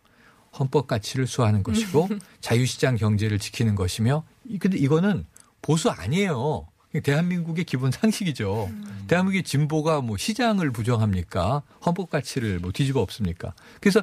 [0.58, 2.08] 헌법 가치를 수호하는 것이고
[2.40, 5.26] 자유시장 경제를 지키는 것이며 이- 근데 이거는
[5.60, 6.66] 보수 아니에요.
[7.02, 8.70] 대한민국의 기본 상식이죠.
[9.08, 11.62] 대한민국의 진보가 뭐 시장을 부정합니까?
[11.84, 13.52] 헌법 가치를 뭐 뒤집어 엎습니까?
[13.80, 14.00] 그래서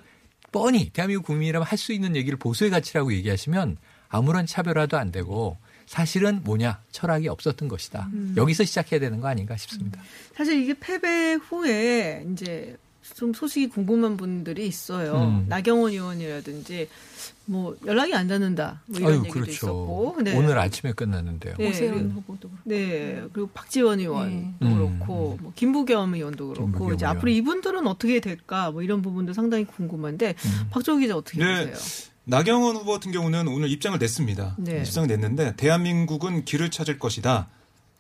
[0.54, 3.76] 뻔히 대한민국 국민이라면 할 수 있는 얘기를 보수의 가치라고 얘기하시면
[4.08, 8.08] 아무런 차별화도 안 되고 사실은 뭐냐 철학이 없었던 것이다.
[8.38, 10.02] 여기서 시작해야 되는 거 아닌가 싶습니다.
[10.36, 12.78] 사실 이게 패배 후에 이제
[13.16, 15.16] 좀 소식이 궁금한 분들이 있어요.
[15.16, 15.46] 음.
[15.48, 16.90] 나경원 의원이라든지
[17.46, 19.52] 뭐 연락이 안 닿는다 뭐 이런 아유 얘기도 그렇죠.
[19.52, 20.16] 있었고.
[20.24, 20.36] 네.
[20.36, 21.56] 오늘 아침에 끝났는데요.
[21.58, 21.70] 네.
[21.70, 22.58] 오세훈 그리고- 후보도 그렇고.
[22.70, 24.76] 네 그리고 박지원 의원도 음.
[24.98, 27.18] 그렇고 뭐 김부겸 의원도 그렇고 김부겸 이제 의원.
[27.18, 30.68] 앞으로 이분들은 어떻게 될까 뭐 이런 부분도 상당히 궁금한데 음.
[30.72, 31.72] 박정희 기자 어떻게 네.
[31.72, 32.10] 보세요?
[32.26, 34.56] 나경원 후보 같은 경우는 오늘 입장을 냈습니다.
[34.60, 34.80] 네.
[34.80, 37.50] 입장을 냈는데 대한민국은 길을 찾을 것이다.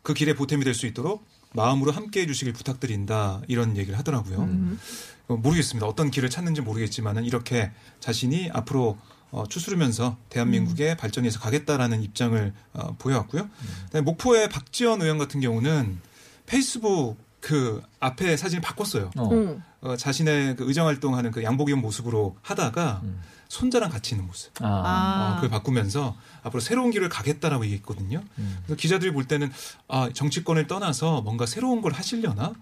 [0.02, 3.42] 그 길에 보탬이 될 수 있도록 마음으로 함께 해 주시길 부탁드린다.
[3.48, 4.42] 이런 얘기를 하더라고요.
[4.44, 4.80] 음.
[5.28, 5.88] 어, 모르겠습니다.
[5.88, 8.98] 어떤 길을 찾는지 모르겠지만은 이렇게 자신이 앞으로
[9.32, 13.50] 어, 추스르면서 대한민국의 발전에 서 가겠다라는 입장을 어, 보여왔고요.
[13.86, 16.00] 그다음에 목포의 박지원 의원 같은 경우는
[16.46, 19.12] 페이스북 그 앞에 사진을 바꿨어요.
[19.17, 19.29] 어.
[19.34, 19.62] 음.
[19.82, 23.21] 어, 자신의 그 의정 활동하는 그 양복 입은 모습으로 하다가 음.
[23.49, 24.53] 손자랑 같이 있는 모습.
[24.62, 24.65] 아.
[24.65, 25.32] 아.
[25.32, 28.23] 어, 그걸 바꾸면서 앞으로 새로운 길을 가겠다라고 얘기했거든요.
[28.39, 28.58] 음.
[28.65, 29.51] 그래서 기자들이 볼 때는
[29.89, 32.53] 아, 정치권을 떠나서 뭔가 새로운 걸 하시려나?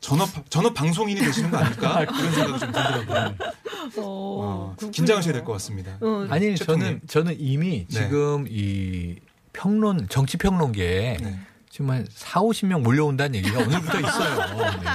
[0.00, 2.04] 전업 전업 방송인이 되시는 거 아닐까?
[2.04, 3.34] 그런 생각이 좀 들더라고요.
[3.98, 4.76] 어, 어.
[4.90, 5.98] 긴장하셔야 될 것 같습니다.
[6.00, 6.56] 어, 아니.
[6.56, 8.02] 저는 저는 이미 네.
[8.02, 9.16] 지금 이
[9.52, 11.40] 평론 정치 평론계에 네.
[11.78, 14.56] 지금 한 4, 50명 몰려온다는 얘기가 오늘부터 있어요.
[14.56, 14.90] 네.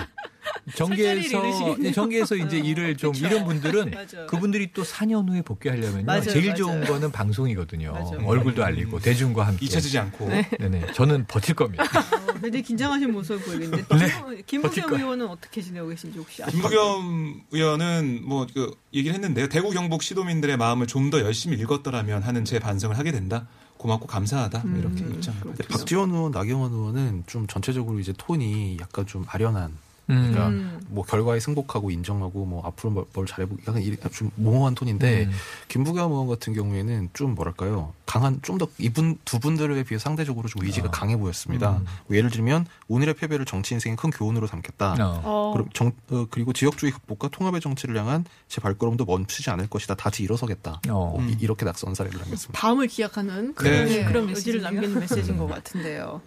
[0.75, 1.75] 정계에서.
[1.79, 3.25] 네, 정계에서 이제 일을 좀 그쵸.
[3.25, 4.27] 이런 분들은 맞아요.
[4.27, 6.03] 그분들이 또 4년 후에 복귀하려면요.
[6.05, 6.55] 맞아요, 제일 맞아요.
[6.57, 7.93] 좋은 거는 방송이거든요.
[7.93, 8.21] 맞아요.
[8.25, 9.65] 얼굴도 알리고 대중과 함께.
[9.65, 10.27] 잊혀지지 않고.
[10.27, 10.85] 네 네.
[10.93, 11.85] 저는 버틸 겁니다.
[12.41, 14.41] 굉장히 긴장하신 모습을 보이는데 네.
[14.45, 16.67] 김부겸 의원은 어떻게 지내고 계신지 혹시 아시나요?
[16.69, 19.47] 김부겸 의원은 뭐 그 얘기를 했는데요.
[19.47, 23.47] 대구 경북 시도민들의 마음을 좀 더 열심히 읽었더라면 하는 제 반성을 하게 된다.
[23.83, 24.63] 고맙고 감사하다.
[24.65, 29.77] 뭐 이렇게 입장을 근데 박지원 의원, 나경원 의원은 좀 전체적으로 이제 톤이 약간 좀 아련한.
[30.09, 30.15] 음.
[30.31, 30.81] 그러니까 음.
[30.87, 35.31] 뭐 결과에 승복하고 인정하고 뭐 앞으로 뭘, 뭘 잘해보기 약간 이- 좀 모호한 톤인데 음.
[35.69, 40.63] 김부겸 의원 같은 경우에는 좀 뭐랄까요 강한 좀 더 이분 두 분들에 비해 상대적으로 좀
[40.63, 40.91] 의지가 어.
[40.91, 41.77] 강해 보였습니다.
[41.77, 41.85] 음.
[42.07, 44.93] 뭐 예를 들면 오늘의 패배를 정치 인생의 큰 교훈으로 삼겠다.
[44.99, 45.21] 어.
[45.23, 49.95] 어, 그럼 정, 어, 그리고 지역주의 극복과 통합의 정치를 향한 제 발걸음도 멈추지 않을 것이다.
[49.95, 50.81] 다시 일어서겠다.
[50.89, 51.17] 어.
[51.17, 52.59] 뭐 이- 이렇게 낙선 사례를 남겼습니다.
[52.59, 53.85] 다음을 기약하는 그런, 네.
[53.85, 54.81] 네, 그런 의지를 메시지네요.
[54.81, 56.21] 남기는 메시지인 것 같은데요.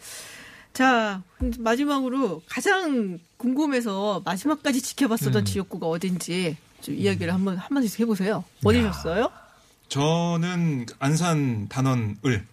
[0.76, 1.22] 자,
[1.58, 5.44] 마지막으로 가장 궁금해서 마지막까지 지켜봤었던 음.
[5.46, 8.44] 지역구가 어딘지 좀 이야기를 한번 한 번씩 해보세요.
[8.62, 9.30] 어디셨어요?
[9.88, 12.44] 저는 안산 단원을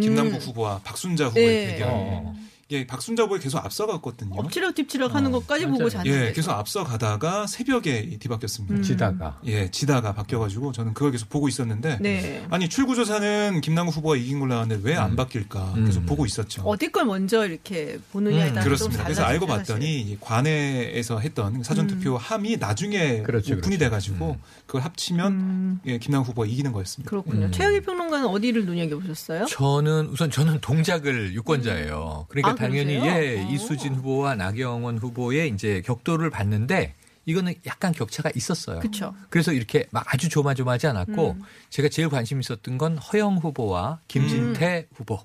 [0.00, 1.66] 김남국 후보와 박순자 후보의 네.
[1.72, 1.88] 대결.
[1.90, 2.36] 어.
[2.68, 4.34] 이게 박순자 후보에 계속 앞서갔거든요.
[4.36, 5.78] 엎치락 뒤치락 하는 어, 것까지 맞아요.
[5.78, 6.28] 보고 잤는데.
[6.28, 8.74] 예, 계속 앞서가다가 새벽에 뒤바뀌었습니다.
[8.76, 8.82] 음.
[8.82, 9.38] 지다가.
[9.44, 12.46] 예, 지다가 바뀌어가지고 저는 그걸 계속 보고 있었는데 네.
[12.50, 15.16] 아니 출구조사는 김남국 후보가 이긴 걸로 나왔는데 왜안 음.
[15.16, 15.84] 바뀔까 음.
[15.86, 16.62] 계속 보고 있었죠.
[16.62, 18.96] 어디 걸 먼저 이렇게 보느냐에 음, 따라 그렇습니다.
[18.98, 19.44] 좀 그래서 알고.
[19.46, 23.78] 봤더니 이 관내에서 했던 사전투표 함이 나중에 그렇죠, 오픈이 그렇죠.
[23.78, 24.40] 돼가지고 음.
[24.66, 27.10] 그걸 합치면 음, 예, 김남국 후보가 이기는 거였습니다.
[27.10, 27.46] 그렇군요.
[27.46, 27.52] 음.
[27.52, 29.44] 최영일 평론가는 어디를 눈여겨보셨어요?
[29.46, 32.26] 저는 우선 저는 동작을 유권자예요.
[32.28, 33.22] 그러니까 아, 당연히 그러세요?
[33.22, 33.48] 예 어.
[33.50, 36.94] 이수진 후보와 나경원 후보의 이제 격돌을 봤는데
[37.26, 38.80] 이거는 약간 격차가 있었어요.
[38.80, 39.14] 그쵸.
[39.30, 41.42] 그래서 이렇게 막 아주 조마조마하지 않았고 음.
[41.70, 44.94] 제가 제일 관심 있었던 건 허영 후보와 김진태 음.
[44.94, 45.18] 후보.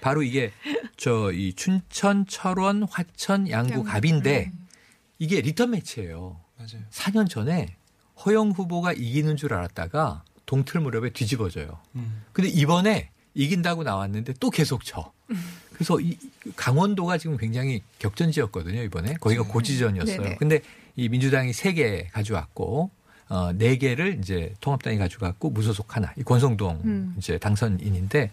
[0.00, 0.52] 바로 이게
[0.96, 4.66] 저 이 춘천, 철원, 화천, 양구, 갑인데 음.
[5.18, 6.40] 이게 리턴 매치예요.
[6.56, 6.84] 맞아요.
[6.90, 7.76] 4년 전에
[8.24, 11.80] 허영 후보가 이기는 줄 알았다가 동틀 무렵에 뒤집어져요.
[11.94, 12.22] 음.
[12.32, 15.12] 근데 이번에 이긴다고 나왔는데 또 계속 져.
[15.72, 16.16] 그래서 이
[16.56, 19.14] 강원도가 지금 굉장히 격전지였거든요, 이번에.
[19.14, 20.22] 거기가 고지전이었어요.
[20.22, 20.36] 네네.
[20.36, 20.60] 근데
[20.96, 22.90] 이 민주당이 세 개 가져왔고
[23.30, 27.14] 어, 네 개를 이제 통합당이 가져갔고 무소속 하나, 이 권성동 음.
[27.18, 28.30] 이제 당선인인데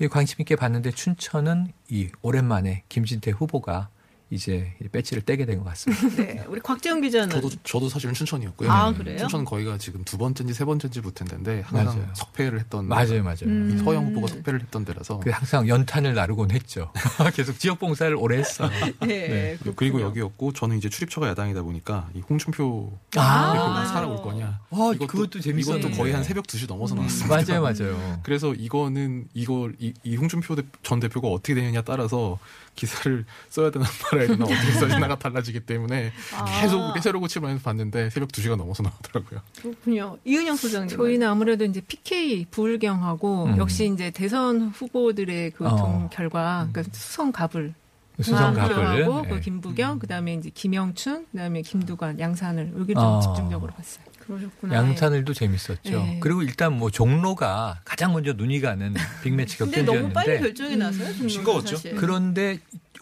[0.00, 3.88] 이 관심 있게 봤는데 춘천은 이 오랜만에 김진태 후보가
[4.30, 6.08] 이제 이 배지를 떼게 된 것 같습니다.
[6.22, 6.44] 네.
[6.48, 8.70] 우리 곽재훈 기자는 저도 저도 사실은 춘천이었고요.
[8.70, 9.16] 아, 그래요?
[9.18, 12.10] 춘천 거기가 지금 두 번째인지 세 번째인지 붙은 데인데 항상 맞아요.
[12.14, 13.38] 석패를 했던 맞아요, 맞아요.
[13.44, 13.72] 음.
[13.74, 16.92] 이 서영 후보가 석패를 했던 데라서 그 항상 연탄을 나르곤 했죠.
[17.34, 18.70] 계속 지역 봉사를 오래 했어요.
[19.00, 19.06] 네.
[19.06, 19.56] 네.
[19.60, 19.74] 그렇군요.
[19.76, 23.52] 그리고 여기였고 저는 이제 출입처가 야당이다 보니까 이 홍준표 아.
[23.52, 24.60] 대표가 살아올 거냐.
[24.70, 25.88] 아, 이것도, 그것도 재밌었는데.
[25.88, 27.34] 이것도 거의 한 새벽 2시 넘어서 나왔습니다.
[27.34, 28.20] 맞아요, 맞아요.
[28.22, 32.38] 그래서 이거는 이걸 이, 이 홍준표 대- 전 대표가 어떻게 되느냐 따라서
[32.78, 36.60] 기사를 써야 되나 말아야 되나 어떻게 써지나가 달라지기 때문에 아.
[36.60, 39.40] 계속 새로 고침을 봤는데 새벽 2시가 넘어서 나오더라고요.
[39.60, 40.16] 그렇군요.
[40.24, 40.96] 이은영 소장님.
[40.96, 43.58] 저희는 아무래도 이제 PK 부울경하고 음.
[43.58, 45.76] 역시 이제 대선 후보들의 그 어.
[45.76, 47.74] 동 결과 그러니까 수성 갑을
[48.20, 49.28] 수성갑을 하고 네.
[49.28, 53.20] 그 김부경 그다음에 이제 김영춘 그다음에 김두관 양산을 여기 좀 어.
[53.20, 54.07] 집중적으로 봤어요.
[54.28, 54.74] 그러셨구나.
[54.74, 55.78] 양산을도 재밌었죠.
[55.90, 56.18] 네.
[56.20, 61.28] 그리고 일단 뭐 종로가 가장 먼저 눈이 가는 빅매치 근데 너무 빨리 격전지였는데 결정이 나서요.
[61.28, 61.76] 싱거웠죠.
[61.96, 62.58] 그런데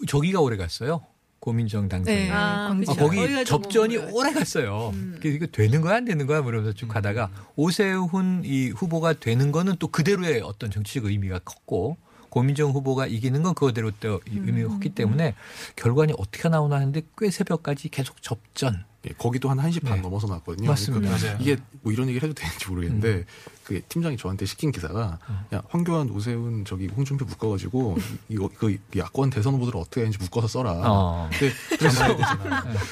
[0.06, 1.02] 저기가 오래 갔어요.
[1.40, 2.20] 고민정 당선인.
[2.20, 2.94] 네, 아, 그쵸.
[2.94, 4.90] 거기 접전이 오래 갔어요.
[4.94, 5.20] 음.
[5.22, 9.88] 이거 되는 거야 안 되는 거야 그러면서 쭉 가다가 오세훈 이 후보가 되는 거는 또
[9.88, 11.98] 그대로의 어떤 정치적 의미가 컸고
[12.30, 15.34] 고민정 후보가 이기는 건 그거대로 또이 의미가 컸기 때문에
[15.76, 18.84] 결과는 어떻게 나오나 하는데 꽤 새벽까지 계속 접전.
[19.08, 20.02] 예, 거기도 한 1시 반 네.
[20.02, 20.68] 넘어서 나왔거든요.
[20.68, 21.08] 맞습니다.
[21.08, 21.38] 그러니까 맞아요.
[21.40, 23.24] 이게 뭐 이런 얘기를 해도 되는지 모르겠는데
[23.66, 25.18] 그 팀장이 저한테 시킨 기사가
[25.52, 27.98] 야 황교안, 오세훈 저기 홍준표 묶어가지고
[28.28, 30.70] 이거 그 야권 대선 후보들을 어떻게 하는지 묶어서 써라.
[30.84, 31.28] 어.
[31.32, 32.16] 근데 그래서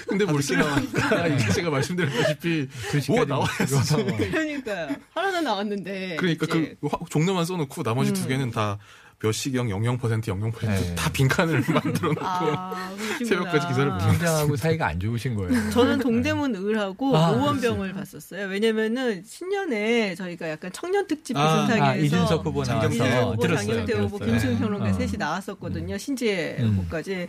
[0.09, 2.69] 근데 뭘 쓰려니까 이게 제가 말씀드렸다시피
[3.09, 3.95] 뭐 나와야 쓰지.
[4.05, 4.97] 그러니까요.
[5.15, 6.17] 하나는 나왔는데.
[6.17, 8.15] 그러니까 이제 그 화- 종로만 써놓고 나머지 음.
[8.15, 8.79] 두 개는 다
[9.21, 10.95] 몇 시경 00% 00% 네.
[10.97, 12.91] 다 빈칸을 만들어 놓고 아.
[13.27, 13.93] 새벽까지 기사를.
[13.99, 15.71] 팀장하고 사이가 안 좋으신 거예요.
[15.71, 18.49] 저는 동대문 을하고 아, 노원병을 봤었어요.
[18.49, 23.57] 왜냐면은 신년에 저희가 약간 청년 특집 아, 비슷하게 아, 해서 이준석 후보 나와서 장경태 후보.
[23.57, 24.19] 장경태 후보.
[24.19, 24.93] 김수현 평론가 어.
[24.93, 25.99] 셋이 나왔었거든요.
[25.99, 26.71] 신지혜 음.
[26.77, 27.29] 후보까지.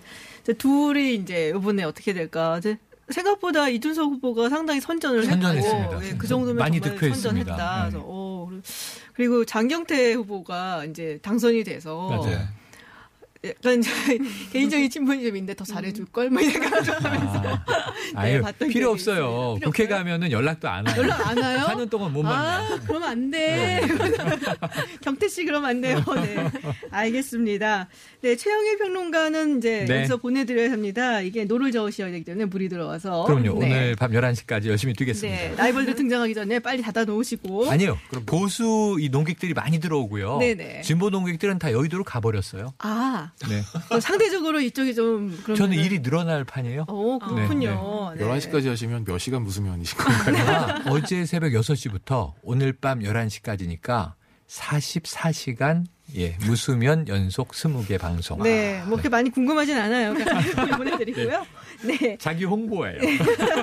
[0.57, 2.57] 둘이 이제 이번에 어떻게 될까.
[2.57, 2.77] 이제
[3.09, 5.89] 생각보다 이준석 후보가 상당히 선전을 선전했습니다.
[5.91, 7.09] 했고, 예, 그 정도면 많이 정말.
[7.13, 7.55] 선전했다.
[7.83, 7.89] 네.
[7.91, 8.49] 그래서 어,
[9.13, 12.39] 그리고 장경태 후보가 이제 당선이 돼서 맞아요.
[13.49, 13.81] 약간
[14.51, 17.59] 개인적인 친분이 좀 있는데 더 잘해줄 걸, 뭐 이런 생각을 좀 하면서
[18.15, 19.55] 아, 네, 봤던 필요 없어요.
[19.55, 19.97] 필요 국회 없어요?
[19.97, 20.95] 가면은 연락도 안 와요.
[20.97, 21.59] 연락 안 와요?
[21.69, 22.57] 4년 동안 못 만나.
[22.59, 23.81] 아, 그러면 안 돼.
[25.01, 26.03] 경태 씨 그러면 안 돼요.
[26.15, 26.49] 네.
[26.91, 27.87] 알겠습니다.
[28.21, 29.97] 네, 최영일 평론가는 이제 네.
[29.97, 31.21] 여기서 보내드려야 합니다.
[31.21, 33.25] 이게 노를 저으셔야 되기 때문에 물이 들어와서.
[33.25, 33.59] 그럼요.
[33.59, 33.65] 네.
[33.65, 35.37] 오늘 밤 11시까지 열심히 뛰겠습니다.
[35.37, 37.69] 네, 라이벌들 등장하기 전에 빨리 닫아 놓으시고.
[37.69, 37.97] 아니요.
[38.25, 40.37] 보수 이 농객들이 많이 들어오고요.
[40.39, 40.81] 네네.
[40.81, 42.73] 진보 농객들은 다 여의도로 가버렸어요.
[42.79, 43.61] 아, 네.
[43.89, 46.85] 어, 상대적으로 이쪽이 좀 그러면 저는 일이 늘어날 판이에요.
[46.87, 48.13] 오 그렇군요.
[48.15, 48.23] 네.
[48.23, 50.55] 11시까지 하시면 몇 시간 무수면이신 건가요?
[50.55, 54.13] 아, 어제 새벽 6시부터 오늘 밤 11시까지니까
[54.47, 58.41] 44시간 예, 무수면 연속 20개 방송.
[58.43, 60.13] 네, 뭐 그렇게 많이 궁금하진 않아요.
[60.13, 60.43] 그냥
[60.77, 61.45] 보내드리고요.
[61.83, 62.17] 네.
[62.19, 62.99] 자기 홍보예요.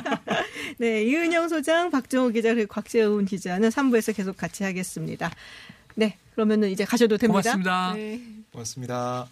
[0.78, 5.30] 네, 이은영 소장, 박정호 기자, 그리고 곽재훈 기자는 3부에서 계속 같이 하겠습니다.
[5.94, 7.52] 네, 그러면은 이제 가셔도 됩니다.
[7.52, 7.92] 고맙습니다.
[7.94, 8.20] 네.
[8.50, 9.28] 고맙습니다.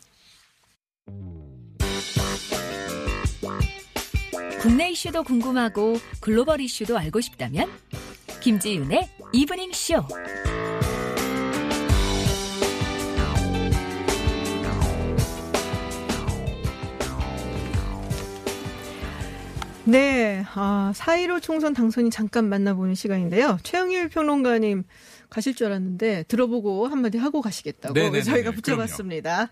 [4.60, 7.70] 국내 이슈도 궁금하고 글로벌 이슈도 알고 싶다면
[8.40, 10.04] 김지윤의 이브닝 쇼.
[19.84, 23.58] 네, 아, 4.15 총선 당선이 잠깐 만나보는 시간인데요.
[23.62, 24.84] 최영일 평론가님
[25.30, 29.48] 가실 줄 알았는데 들어보고 한마디 하고 가시겠다고 네네네네, 저희가 붙여봤습니다.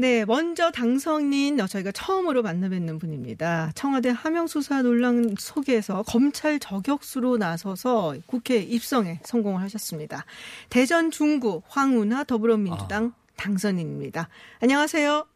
[0.00, 3.70] 네, 먼저 당선인 어, 저희가 처음으로 만나뵙는 분입니다.
[3.74, 10.24] 청와대 하명 수사 논란 속에서 검찰 저격수로 나서서 국회 입성에 성공을 하셨습니다.
[10.70, 14.30] 대전 중구 황운하 더불어민주당 당선인입니다.
[14.62, 15.26] 안녕하세요.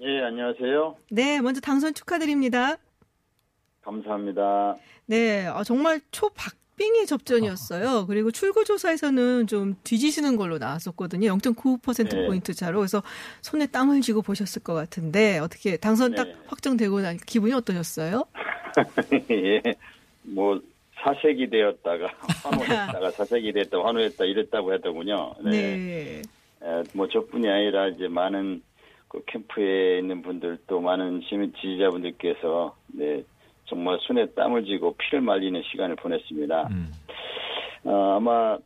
[0.00, 0.96] 예, 안녕하세요.
[1.12, 2.76] 네, 먼저 당선 축하드립니다.
[3.82, 4.78] 감사합니다.
[5.06, 8.06] 네, 어, 정말 초박 빙의 접전이었어요.
[8.06, 11.28] 그리고 출구조사에서는 좀 뒤지시는 걸로 나왔었거든요.
[11.36, 12.78] 0.95%포인트 차로.
[12.78, 13.02] 그래서
[13.42, 16.34] 손에 땀을 쥐고 보셨을 것 같은데, 어떻게 당선 딱 네.
[16.46, 18.24] 확정되고 나니까 기분이 어떠셨어요?
[19.30, 19.62] 예,
[20.22, 20.58] 뭐
[21.02, 22.14] 사색이 되었다가
[22.44, 25.34] 환호했다가 사색이 됐다 환호했다 이랬다고 하더군요.
[25.44, 25.50] 네.
[25.50, 26.22] 네.
[26.62, 28.62] 에, 뭐 저뿐이 아니라 이제 많은
[29.08, 33.22] 그 캠프에 있는 분들도 많은 시민 지지자분들께서 네
[33.70, 36.68] 정말 손에 땀을 쥐고 피를 말리는 시간을 보냈습니다.
[36.72, 36.92] 음.
[37.84, 38.58] 어, 아마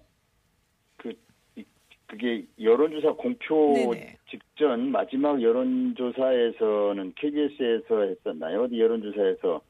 [0.96, 1.12] 그
[1.56, 1.64] 이-
[2.06, 4.16] 그게 여론조사 공표 네네.
[4.30, 8.62] 직전 마지막 여론조사에서는 KBS에서 했었나요?
[8.62, 9.60] 어디 여론조사에서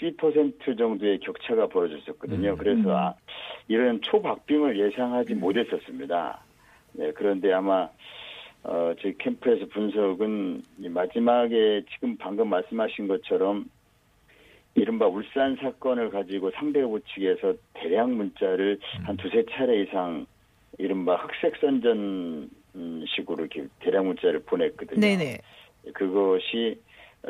[0.00, 2.50] 12% 정도의 격차가 벌어졌었거든요.
[2.50, 2.56] 음.
[2.56, 3.14] 그래서 아,
[3.68, 6.40] 이런 초박빙을 예상하지 못했었습니다.
[6.94, 7.88] 네, 그런데 아마
[8.64, 13.64] 어, 저희 캠프에서 분석은 이 마지막에 지금 방금 말씀하신 것처럼
[14.74, 20.26] 이른바 울산 사건을 가지고 상대 후보 측에서 대량 문자를 한 두세 차례 이상
[20.78, 25.00] 이른바 흑색 선전 음, 식으로 이렇게 대량 문자를 보냈거든요.
[25.00, 25.38] 네네.
[25.94, 26.80] 그것이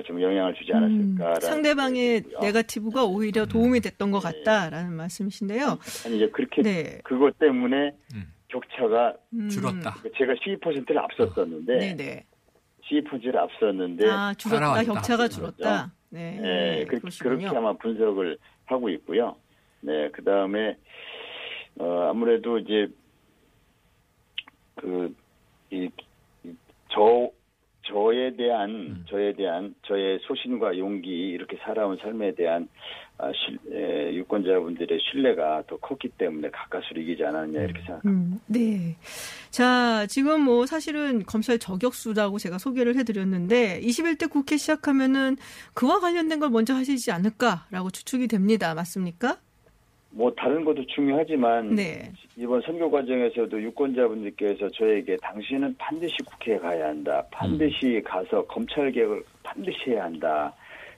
[0.05, 2.47] 좀 영향을 주지 음, 않았을까라는 상대방의 생각이고요.
[2.47, 5.79] 네가티브가 오히려 도움이 됐던 것 같다라는 말씀이신데요.
[6.07, 7.01] 아니 이제 그렇게 네.
[7.03, 8.33] 그것 때문에 음.
[8.49, 9.95] 격차가 음, 줄었다.
[10.17, 12.27] 제가 12%를 앞섰었는데 네네.
[12.85, 14.83] 12%를 앞섰는데 아, 줄었다.
[14.83, 15.93] 격차가 줄었다.
[16.11, 16.39] 네.
[16.41, 17.39] 네, 그렇게, 그러시군요.
[17.39, 19.37] 그렇게 아마 분석을 하고 있고요.
[19.81, 20.77] 네, 그 다음에,
[21.79, 22.89] 어, 아무래도 이제,
[24.77, 25.15] 그,
[25.71, 25.89] 이,
[26.45, 26.55] 이-
[26.91, 27.31] 저,
[27.83, 29.05] 저에 대한, 음.
[29.09, 32.69] 저에 대한, 저의 소신과 용기, 이렇게 살아온 삶에 대한,
[34.13, 38.09] 유권자분들의 신뢰가 더 컸기 때문에 가까스로 이기지 않았느냐, 이렇게 생각합니다.
[38.09, 38.97] 음, 네.
[39.51, 45.37] 자, 지금 뭐 사실은 검찰 저격수라고 제가 소개를 해드렸는데 21대 국회 시작하면은
[45.75, 48.75] 그와 관련된 걸 먼저 하시지 않을까라고 추측이 됩니다.
[48.75, 49.39] 맞습니까?
[50.13, 52.13] 뭐, 다른 것도 중요하지만, 네.
[52.37, 57.25] 이번 선거 과정에서도 유권자분들께서 저에게 당신은 반드시 국회에 가야 한다.
[57.31, 60.53] 반드시 가서 검찰 개혁을 반드시 해야 한다.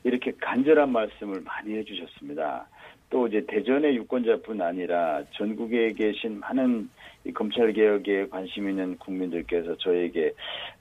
[0.04, 2.66] 이렇게 간절한 말씀을 많이 해주셨습니다.
[3.10, 6.88] 또 이제 대전의 유권자뿐 아니라 전국에 계신 많은
[7.24, 10.32] 이 검찰 개혁에 관심 있는 국민들께서 저에게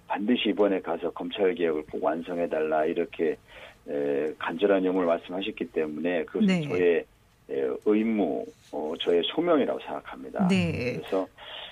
[0.08, 3.38] 반드시 이번에 가서 검찰 개혁을 꼭 완성해 달라 이렇게
[3.88, 6.68] 에, 간절한 염을 말씀하셨기 때문에 그것은 네.
[6.68, 7.06] 저의
[7.50, 10.48] 에, 의무, 어, 저의 소명이라고 생각합니다.
[10.48, 10.94] 네.
[10.96, 11.28] 그래서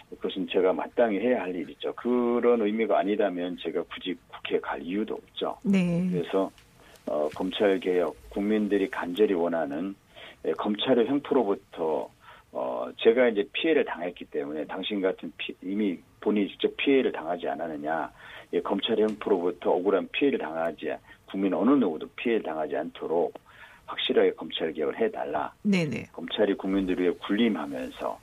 [0.09, 1.93] 그것은 제가 마땅히 해야 할 일이죠.
[1.93, 5.57] 그런 의미가 아니라면 제가 굳이 국회에 갈 이유도 없죠.
[5.63, 6.07] 네.
[6.11, 6.51] 그래서
[7.09, 9.95] 어, 검찰 개혁 국민들이 간절히 원하는
[10.45, 12.07] 예, 검찰의 횡포로부터
[12.51, 18.11] 어, 제가 이제 피해를 당했기 때문에 당신 같은 피, 이미 본인이 직접 피해를 당하지 않았느냐
[18.53, 20.95] 예, 검찰의 횡포로부터 억울한 피해를 당하지
[21.25, 23.33] 국민 어느 누구도 피해를 당하지 않도록
[23.87, 25.51] 확실하게 검찰 개혁을 해달라.
[25.63, 26.09] 네네.
[26.13, 28.19] 검찰이 국민들을 위해 군림하면서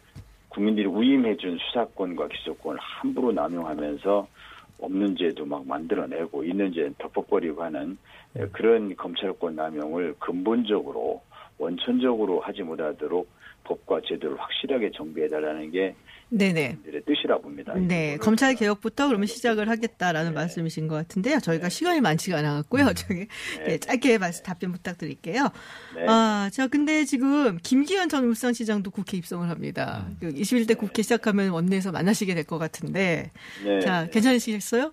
[0.49, 4.29] 국민들이 위임해준 수사권과 기소권을 함부로 남용하면서
[4.79, 7.99] 없는 죄도 막 만들어내고 있는 죄는 덮어버리고 하는
[8.37, 11.23] 에, 그런 검찰권 남용을 근본적으로
[11.59, 13.29] 원천적으로 하지 못하도록
[13.65, 15.95] 법과 제도를 확실하게 정비해달라는 게
[16.29, 16.79] 네네.
[17.07, 17.73] 뜻이라 봅니다.
[17.75, 20.35] 네, 검찰 개혁부터 그러면 시작을 하겠다라는 네.
[20.35, 21.39] 말씀이신 것 같은데요.
[21.39, 22.95] 저희가 시간이 많지가 않아갖고요.
[22.95, 23.27] 저기
[23.65, 25.49] 네, 짧게 말씀 답변 부탁드릴게요.
[25.95, 26.07] 네.
[26.09, 30.09] 아, 자, 근데 지금 김기현 전 울산시장도 국회 입성을 합니다.
[30.19, 33.31] 그 21대 국회 시작하면 원내에서 만나시게 될 것 같은데,
[33.65, 33.81] 네.
[33.81, 34.93] 자, 괜찮으시겠어요?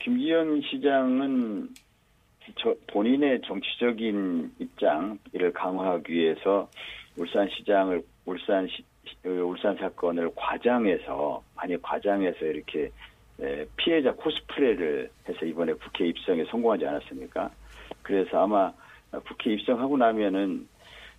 [0.00, 1.68] 김기현 시장은
[2.58, 6.68] 저 본인의 정치적인 입장을 강화하기 위해서
[7.16, 8.84] 울산시장을 울산 시, 어,
[9.24, 12.90] 울산 사건을 과장해서 많이 과장해서 이렇게
[13.40, 17.50] 에, 피해자 코스프레를 해서 이번에 국회 입성에 성공하지 않았습니까?
[18.02, 18.72] 그래서 아마
[19.26, 20.68] 국회 입성하고 나면은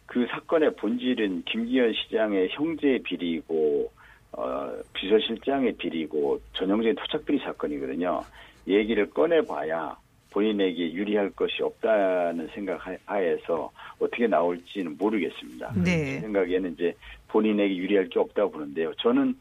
[0.05, 3.91] 그 사건의 본질은 김기현 시장의 형제의 비리고
[4.33, 8.21] 어, 비서실장의 비리고 전형적인 토착 비리 사건이거든요.
[8.67, 9.95] 얘기를 꺼내봐야
[10.31, 15.73] 본인에게 유리할 것이 없다는 생각 하에서 어떻게 나올지는 모르겠습니다.
[15.75, 16.15] 네.
[16.15, 16.93] 제 생각에는 이제
[17.33, 18.93] 본인에게 유리할 게 없다고 보는데요.
[18.99, 19.35] 저는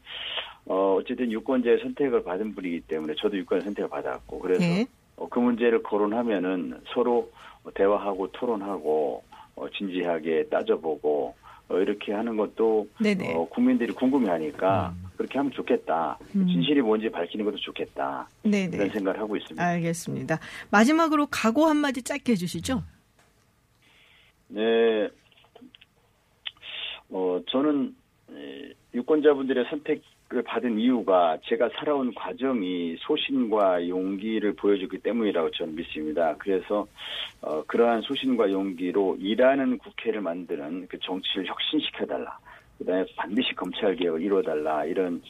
[0.65, 4.85] 어, 어쨌든 유권자의 선택을 받은 분이기 때문에 저도 유권자 선택을 받았고 그래서 네.
[5.15, 7.31] 어, 그 문제를 거론하면은 서로
[7.75, 9.23] 대화하고 토론하고
[9.55, 11.35] 어, 진지하게 따져보고
[11.69, 13.35] 어, 이렇게 하는 것도 네네.
[13.35, 16.17] 어, 국민들이 궁금해하니까 그렇게 하면 좋겠다.
[16.35, 16.47] 음.
[16.47, 18.27] 진실이 뭔지 밝히는 것도 좋겠다.
[18.43, 18.75] 네네.
[18.75, 19.63] 이런 생각을 하고 있습니다.
[19.63, 20.39] 알겠습니다.
[20.71, 22.83] 마지막으로 각오 한마디 짧게 해주시죠.
[24.47, 25.09] 네,
[27.13, 27.95] 어, 저는
[28.31, 36.35] 에, 유권자분들의 선택을 받은 이유가 제가 살아온 과정이 소신과 용기를 보여주기 때문이라고 저는 믿습니다.
[36.39, 36.87] 그래서
[37.41, 42.39] 어, 그러한 소신과 용기로 일하는 국회를 만드는 그 정치를 혁신시켜달라.
[42.79, 45.21] 그다음에 반드시 검찰 개혁을 이루어달라 이런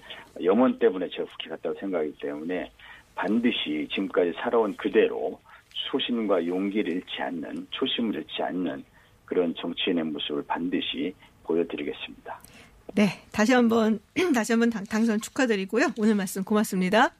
[0.41, 2.71] 염원 때문에 제가 국회 갔다고 생각하기 때문에
[3.13, 5.37] 반드시 지금까지 살아온 그대로
[5.91, 8.85] 소신과 용기를 잃지 않는 초심을 잃지 않는
[9.25, 12.39] 그런 정치인의 모습을 반드시 보여드리겠습니다.
[12.95, 13.99] 네, 다시 한번
[14.33, 15.93] 다시 한번 당, 당선 축하드리고요.
[15.97, 17.11] 오늘 말씀 고맙습니다.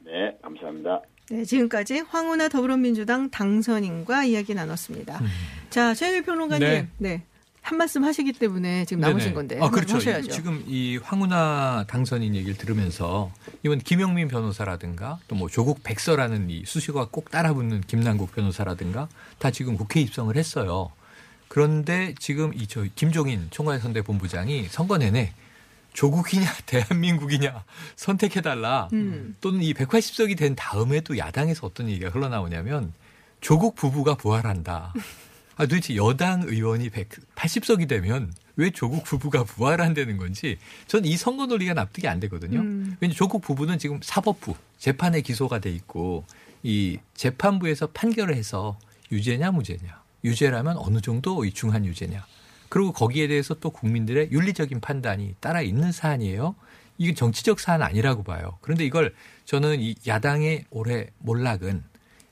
[0.00, 1.02] 네, 감사합니다.
[1.30, 5.20] 네, 지금까지 황운하 더불어민주당 당선인과 이야기 나눴습니다.
[5.70, 6.88] 자, 최일 평론가님, 네.
[6.98, 7.22] 네.
[7.60, 9.34] 한 말씀 하시기 때문에 지금 나오신 네네.
[9.34, 9.58] 건데.
[9.60, 9.96] 아, 그렇죠.
[9.96, 10.30] 하셔야죠.
[10.30, 13.30] 지금 이 황운하 당선인 얘기를 들으면서
[13.62, 19.76] 이번 김영민 변호사라든가 또 뭐 조국 백서라는 이 수식어가 꼭 따라붙는 김남국 변호사라든가 다 지금
[19.76, 20.90] 국회 입성을 했어요.
[21.58, 25.32] 그런데 지금 이 저 김종인 총괄선대 본부장이 선거 내내
[25.92, 27.64] 조국이냐 대한민국이냐
[27.96, 29.34] 선택해달라 음.
[29.40, 32.92] 또는 이 180석이 된 다음에도 야당에서 어떤 얘기가 흘러나오냐면
[33.40, 34.94] 조국 부부가 부활한다.
[35.56, 41.74] 아, 도대체 여당 의원이 180석이 되면 왜 조국 부부가 부활한다는 건지 전 이 선거 논리가
[41.74, 42.60] 납득이 안 되거든요.
[42.60, 42.96] 음.
[43.00, 46.24] 왜냐하면 조국 부부는 지금 사법부 재판에 기소가 돼 있고
[46.62, 48.78] 이 재판부에서 판결을 해서
[49.10, 52.24] 유죄냐 무죄냐 유죄라면 어느 정도 이 중한 유죄냐
[52.68, 56.54] 그리고 거기에 대해서 또 국민들의 윤리적인 판단이 따라 있는 사안이에요.
[56.98, 58.58] 이게 정치적 사안 아니라고 봐요.
[58.60, 61.82] 그런데 이걸 저는 이 야당의 올해 몰락은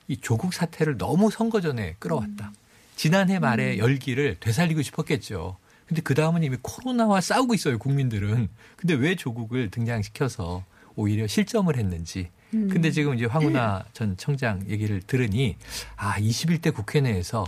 [0.08, 2.52] 이 조국 사태를 너무 선거 전에 끌어왔다.
[2.96, 5.56] 지난해 말에 열기를 되살리고 싶었겠죠.
[5.86, 8.48] 근데 그 다음은 이미 코로나와 싸우고 있어요, 국민들은.
[8.76, 10.64] 근데 왜 조국을 등장시켜서
[10.96, 12.30] 오히려 실점을 했는지.
[12.54, 12.68] 음.
[12.68, 15.56] 근데 지금 이제 황운하 전 청장 얘기를 들으니
[15.96, 17.44] 아, 21대 국회 내에서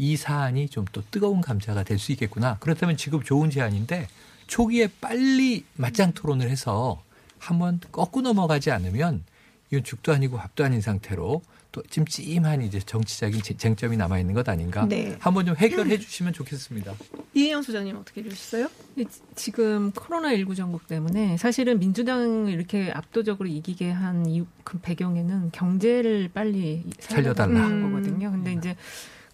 [0.00, 2.56] 이 사안이 좀 또 뜨거운 감자가 될 수 있겠구나.
[2.58, 4.08] 그렇다면 지금 좋은 제안인데
[4.46, 7.02] 초기에 빨리 맞짱 토론을 해서
[7.38, 9.22] 한번 꺾고 넘어가지 않으면
[9.70, 14.48] 이건 죽도 아니고 밥도 아닌 상태로 또 찜찜한 이제 정치적인 쟁- 쟁점이 남아 있는 것
[14.48, 14.86] 아닌가?
[14.88, 15.16] 네.
[15.20, 16.94] 한번 좀 해결해 주시면 좋겠습니다.
[17.34, 18.68] 이혜영 소장님 어떻게 해주셨어요?
[18.96, 19.04] 이-
[19.36, 27.68] 지금 코로나 19 전국 때문에 사실은 민주당을 이렇게 압도적으로 이기게 한이그 배경에는 경제를 빨리 살려달라.
[27.68, 27.82] 음.
[27.92, 28.30] 거거든요.
[28.32, 28.76] 근데 이제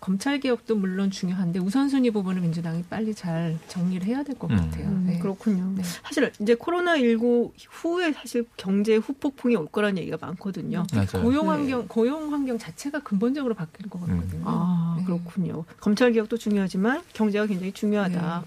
[0.01, 4.57] 검찰 개혁도 물론 중요한데 우선순위 부분을 민주당이 빨리 잘 정리를 해야 될것 음.
[4.57, 4.89] 같아요.
[4.89, 5.19] 음, 네.
[5.19, 5.73] 그렇군요.
[5.75, 5.83] 네.
[6.05, 10.87] 사실 이제 코로나 19 후에 사실 경제 후폭풍이 올 거라는 얘기가 많거든요.
[10.93, 11.25] 맞아요.
[11.25, 14.43] 고용 환경 고용 환경 자체가 근본적으로 바뀔 것 같거든요.
[14.45, 15.05] 아, 네.
[15.05, 15.65] 그렇군요.
[15.81, 18.45] 검찰 개혁도 중요하지만 경제가 굉장히 중요하다.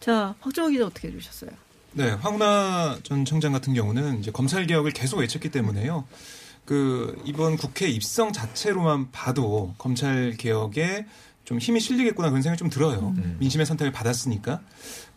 [0.00, 1.50] 자, 박정호 기자 어떻게 해주셨어요?
[1.92, 6.04] 네, 황운하 전 청장 같은 경우는 이제 검찰 개혁을 계속 외쳤기 때문에요.
[6.72, 11.04] 그 이번 국회 입성 자체로만 봐도 검찰 개혁에
[11.44, 13.12] 좀 힘이 실리겠구나 그런 생각이 좀 들어요.
[13.18, 13.36] 음.
[13.40, 14.62] 민심의 선택을 받았으니까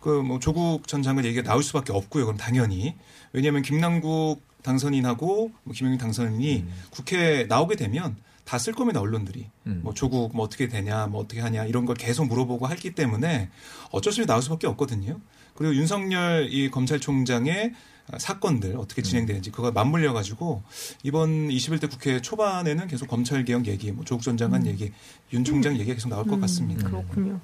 [0.02, 2.26] 그 뭐 조국 전 장관 얘기가 나올 수밖에 없고요.
[2.26, 2.96] 그럼 당연히
[3.32, 6.74] 왜냐하면 김남국 당선인하고 뭐 김영민 당선인이 음.
[6.91, 9.80] 국회에 나오게 되면 다 쓸 겁니다 언론들이 음.
[9.82, 13.50] 뭐 조국 뭐 어떻게 되냐 뭐 어떻게 하냐 이런 걸 계속 물어보고 했기 때문에
[13.91, 15.22] 어쩔 수 없이 나올 수밖에 없거든요.
[15.56, 17.74] 그리고 윤석열 이 검찰총장의
[18.20, 20.62] 사건들 어떻게 진행되는지 그거 맞물려 가지고
[21.02, 24.91] 이번 21대 국회 초반에는 계속 검찰 개혁 얘기, 뭐 조국 전 장관 얘기,
[25.34, 26.88] 윤 총장 얘기가 계속 나올 것 음, 같습니다.
[26.88, 27.39] 그렇군요.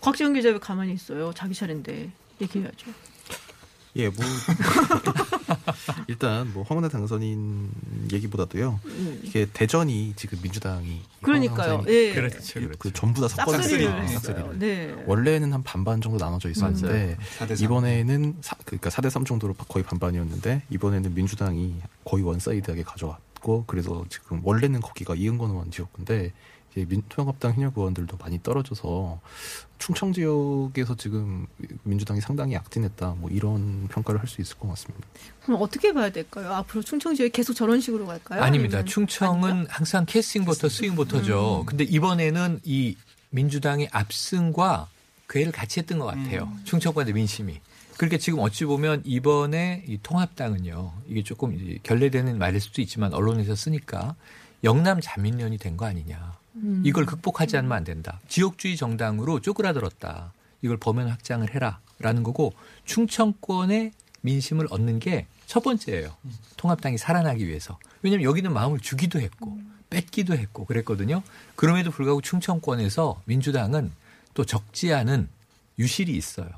[0.00, 1.32] 곽지원 기자 왜 가만히 있어요?
[1.34, 2.90] 자기 차례인데 얘기해야죠.
[3.96, 4.24] 예, 뭐
[6.08, 7.70] 일단 뭐 황운하 당선인
[8.12, 8.80] 얘기보다도요.
[8.84, 9.20] 음.
[9.22, 11.84] 이게 대전이 지금 민주당이 그러니까요.
[11.88, 12.12] 예.
[12.14, 12.92] 그렇죠, 그 그렇죠.
[12.92, 14.14] 전부 다 싹쓸이를 싹쓸이.
[14.14, 14.54] 했어요.
[14.58, 14.94] 네.
[15.06, 17.64] 원래는 한 반반 정도 나눠져 있었는데 4대 3.
[17.64, 24.04] 이번에는 사, 그러니까 4대 3 정도로 거의 반반이었는데 이번에는 민주당이 거의 one-side하게 가져왔 있고 그래서
[24.08, 26.32] 지금 원래는 거기가 이은권 의원 지역구인데
[26.72, 29.20] 이제 미래통합당 현역 의원들도 많이 떨어져서
[29.78, 31.46] 충청 지역에서 지금
[31.84, 35.06] 민주당이 상당히 약진했다 뭐 이런 평가를 할 수 있을 것 같습니다.
[35.44, 36.52] 그럼 어떻게 봐야 될까요?
[36.54, 38.42] 앞으로 충청 지역이 계속 저런 식으로 갈까요?
[38.42, 38.84] 아닙니다.
[38.84, 39.72] 충청은 아닌가?
[39.74, 41.60] 항상 캐스팅보트 swing vote죠.
[41.62, 41.66] 음.
[41.66, 42.96] 근데 이번에는 이
[43.30, 44.88] 민주당의 압승과
[45.28, 46.50] 궤를 같이 했던 것 같아요.
[46.64, 47.60] 충청권 내 민심이.
[47.96, 50.92] 그러니까 지금 어찌 보면 이번에 이 통합당은요.
[51.08, 54.14] 이게 조금 이제 결례되는 말일 수도 있지만 언론에서 쓰니까
[54.64, 56.36] 영남 자민련이 된 거 아니냐.
[56.62, 56.82] 음.
[56.84, 58.20] 이걸 극복하지 않으면 안 된다.
[58.28, 60.32] 지역주의 정당으로 쪼그라들었다.
[60.62, 62.52] 이걸 범연 확장을 해라라는 거고
[62.84, 63.92] 충청권의
[64.22, 66.14] 민심을 얻는 게 첫 번째예요.
[66.58, 67.78] 통합당이 살아나기 위해서.
[68.02, 71.22] 왜냐하면 여기는 마음을 주기도 했고 뺏기도 했고 그랬거든요.
[71.56, 73.90] 그럼에도 불구하고 충청권에서 민주당은
[74.34, 75.28] 또 적지 않은
[75.78, 76.48] 유실이 있어요.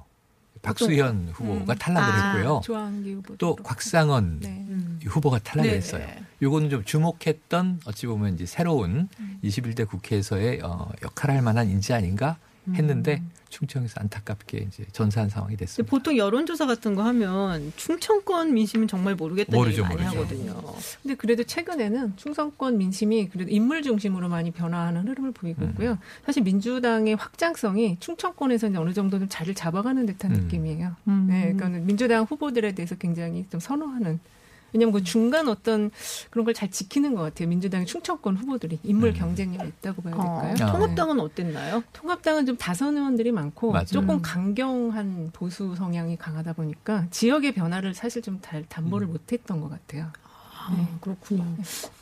[0.63, 2.61] 박수현 후보가 탈락을 아, 했고요.
[2.63, 4.67] 조항기 후보 또 곽상원 네.
[5.07, 6.05] 후보가 탈락을 네, 했어요.
[6.05, 6.23] 네.
[6.43, 9.41] 요거는 좀 주목했던 어찌 보면 이제 새로운 음.
[9.43, 12.37] 21대 국회에서의 어, 역할할 만한 인지 아닌가
[12.75, 15.91] 했는데 충청에서 안타깝게 이제 전사한 상황이 됐습니다.
[15.91, 20.21] 보통 여론조사 같은 거 하면 충청권 민심은 정말 모르겠다는 모르죠, 얘기 많이 모르죠.
[20.21, 20.75] 하거든요.
[21.03, 25.71] 근데 그래도 최근에는 충성권 민심이 그래도 인물 중심으로 많이 변화하는 흐름을 보이고 음.
[25.71, 25.99] 있고요.
[26.25, 30.41] 사실 민주당의 확장성이 충청권에서 이제 어느 정도 좀 자리를 잡아가는 듯한 음.
[30.43, 30.97] 느낌이에요.
[31.09, 31.27] 음.
[31.29, 34.21] 네, 그러니까 민주당 후보들에 대해서 굉장히 좀 선호하는.
[34.73, 35.91] 왜냐하면 그 중간 어떤
[36.31, 37.49] 그런 걸 잘 지키는 것 같아요.
[37.49, 39.15] 민주당의 충청권 후보들이 인물 음.
[39.15, 40.69] 경쟁력이 있다고 봐야 어, 될까요?
[40.69, 40.73] 아.
[40.73, 41.83] 통합당은 어땠나요?
[41.93, 43.87] 통합당은 좀 다선 의원들이 많고 맞아요.
[43.87, 44.23] 조금 음.
[44.23, 49.13] 강경한 보수 성향이 강하다 보니까 지역의 변화를 사실 좀 잘 담보를 음.
[49.13, 50.07] 못했던 것 같아요.
[50.77, 51.45] 네, 그렇군요.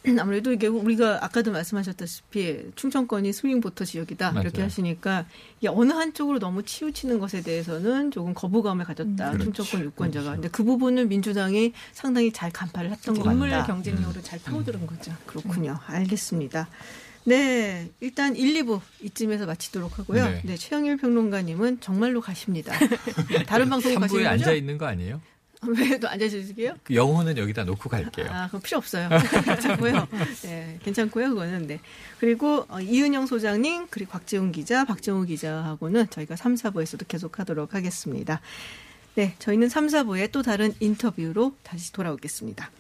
[0.20, 4.64] 아무래도 이게 우리가 아까도 말씀하셨다시피 충청권이 스윙보터 지역이다 이렇게 맞아요.
[4.66, 5.26] 하시니까
[5.58, 9.38] 이게 어느 한쪽으로 너무 치우치는 것에 대해서는 조금 거부감을 가졌다 음.
[9.38, 9.84] 충청권 그렇죠.
[9.86, 10.32] 유권자가.
[10.32, 13.66] 근데 그 부분은 민주당이 상당히 잘 간파를 했던 것 인물 같다.
[13.66, 15.12] 경쟁력으로 잘 파고드는 거죠.
[15.26, 15.78] 그렇군요.
[15.86, 16.68] 알겠습니다.
[17.24, 20.24] 네, 일단 1, 2부 이쯤에서 마치도록 하고요.
[20.24, 20.42] 네.
[20.44, 22.72] 네, 최영일 평론가님은 정말로 가십니다.
[23.46, 24.56] 다른 방송 3부에 가시는 앉아 거죠?
[24.56, 25.20] 있는 거 아니에요?
[25.66, 26.74] 왜또 앉아주시게요?
[26.84, 28.26] 그 영혼은 여기다 놓고 갈게요.
[28.30, 29.08] 아, 그럼 필요 없어요.
[29.44, 30.08] 괜찮고요.
[30.42, 31.30] 네, 괜찮고요.
[31.30, 31.80] 그거는 네.
[32.20, 38.40] 그리고 어, 이은영 소장님, 그리고 곽지훈 기자, 박정우 기자하고는 저희가 3, 4부에서도 계속 하도록 하겠습니다.
[39.14, 42.70] 네, 저희는 3, 4부에 또 다른 인터뷰로 다시 돌아오겠습니다.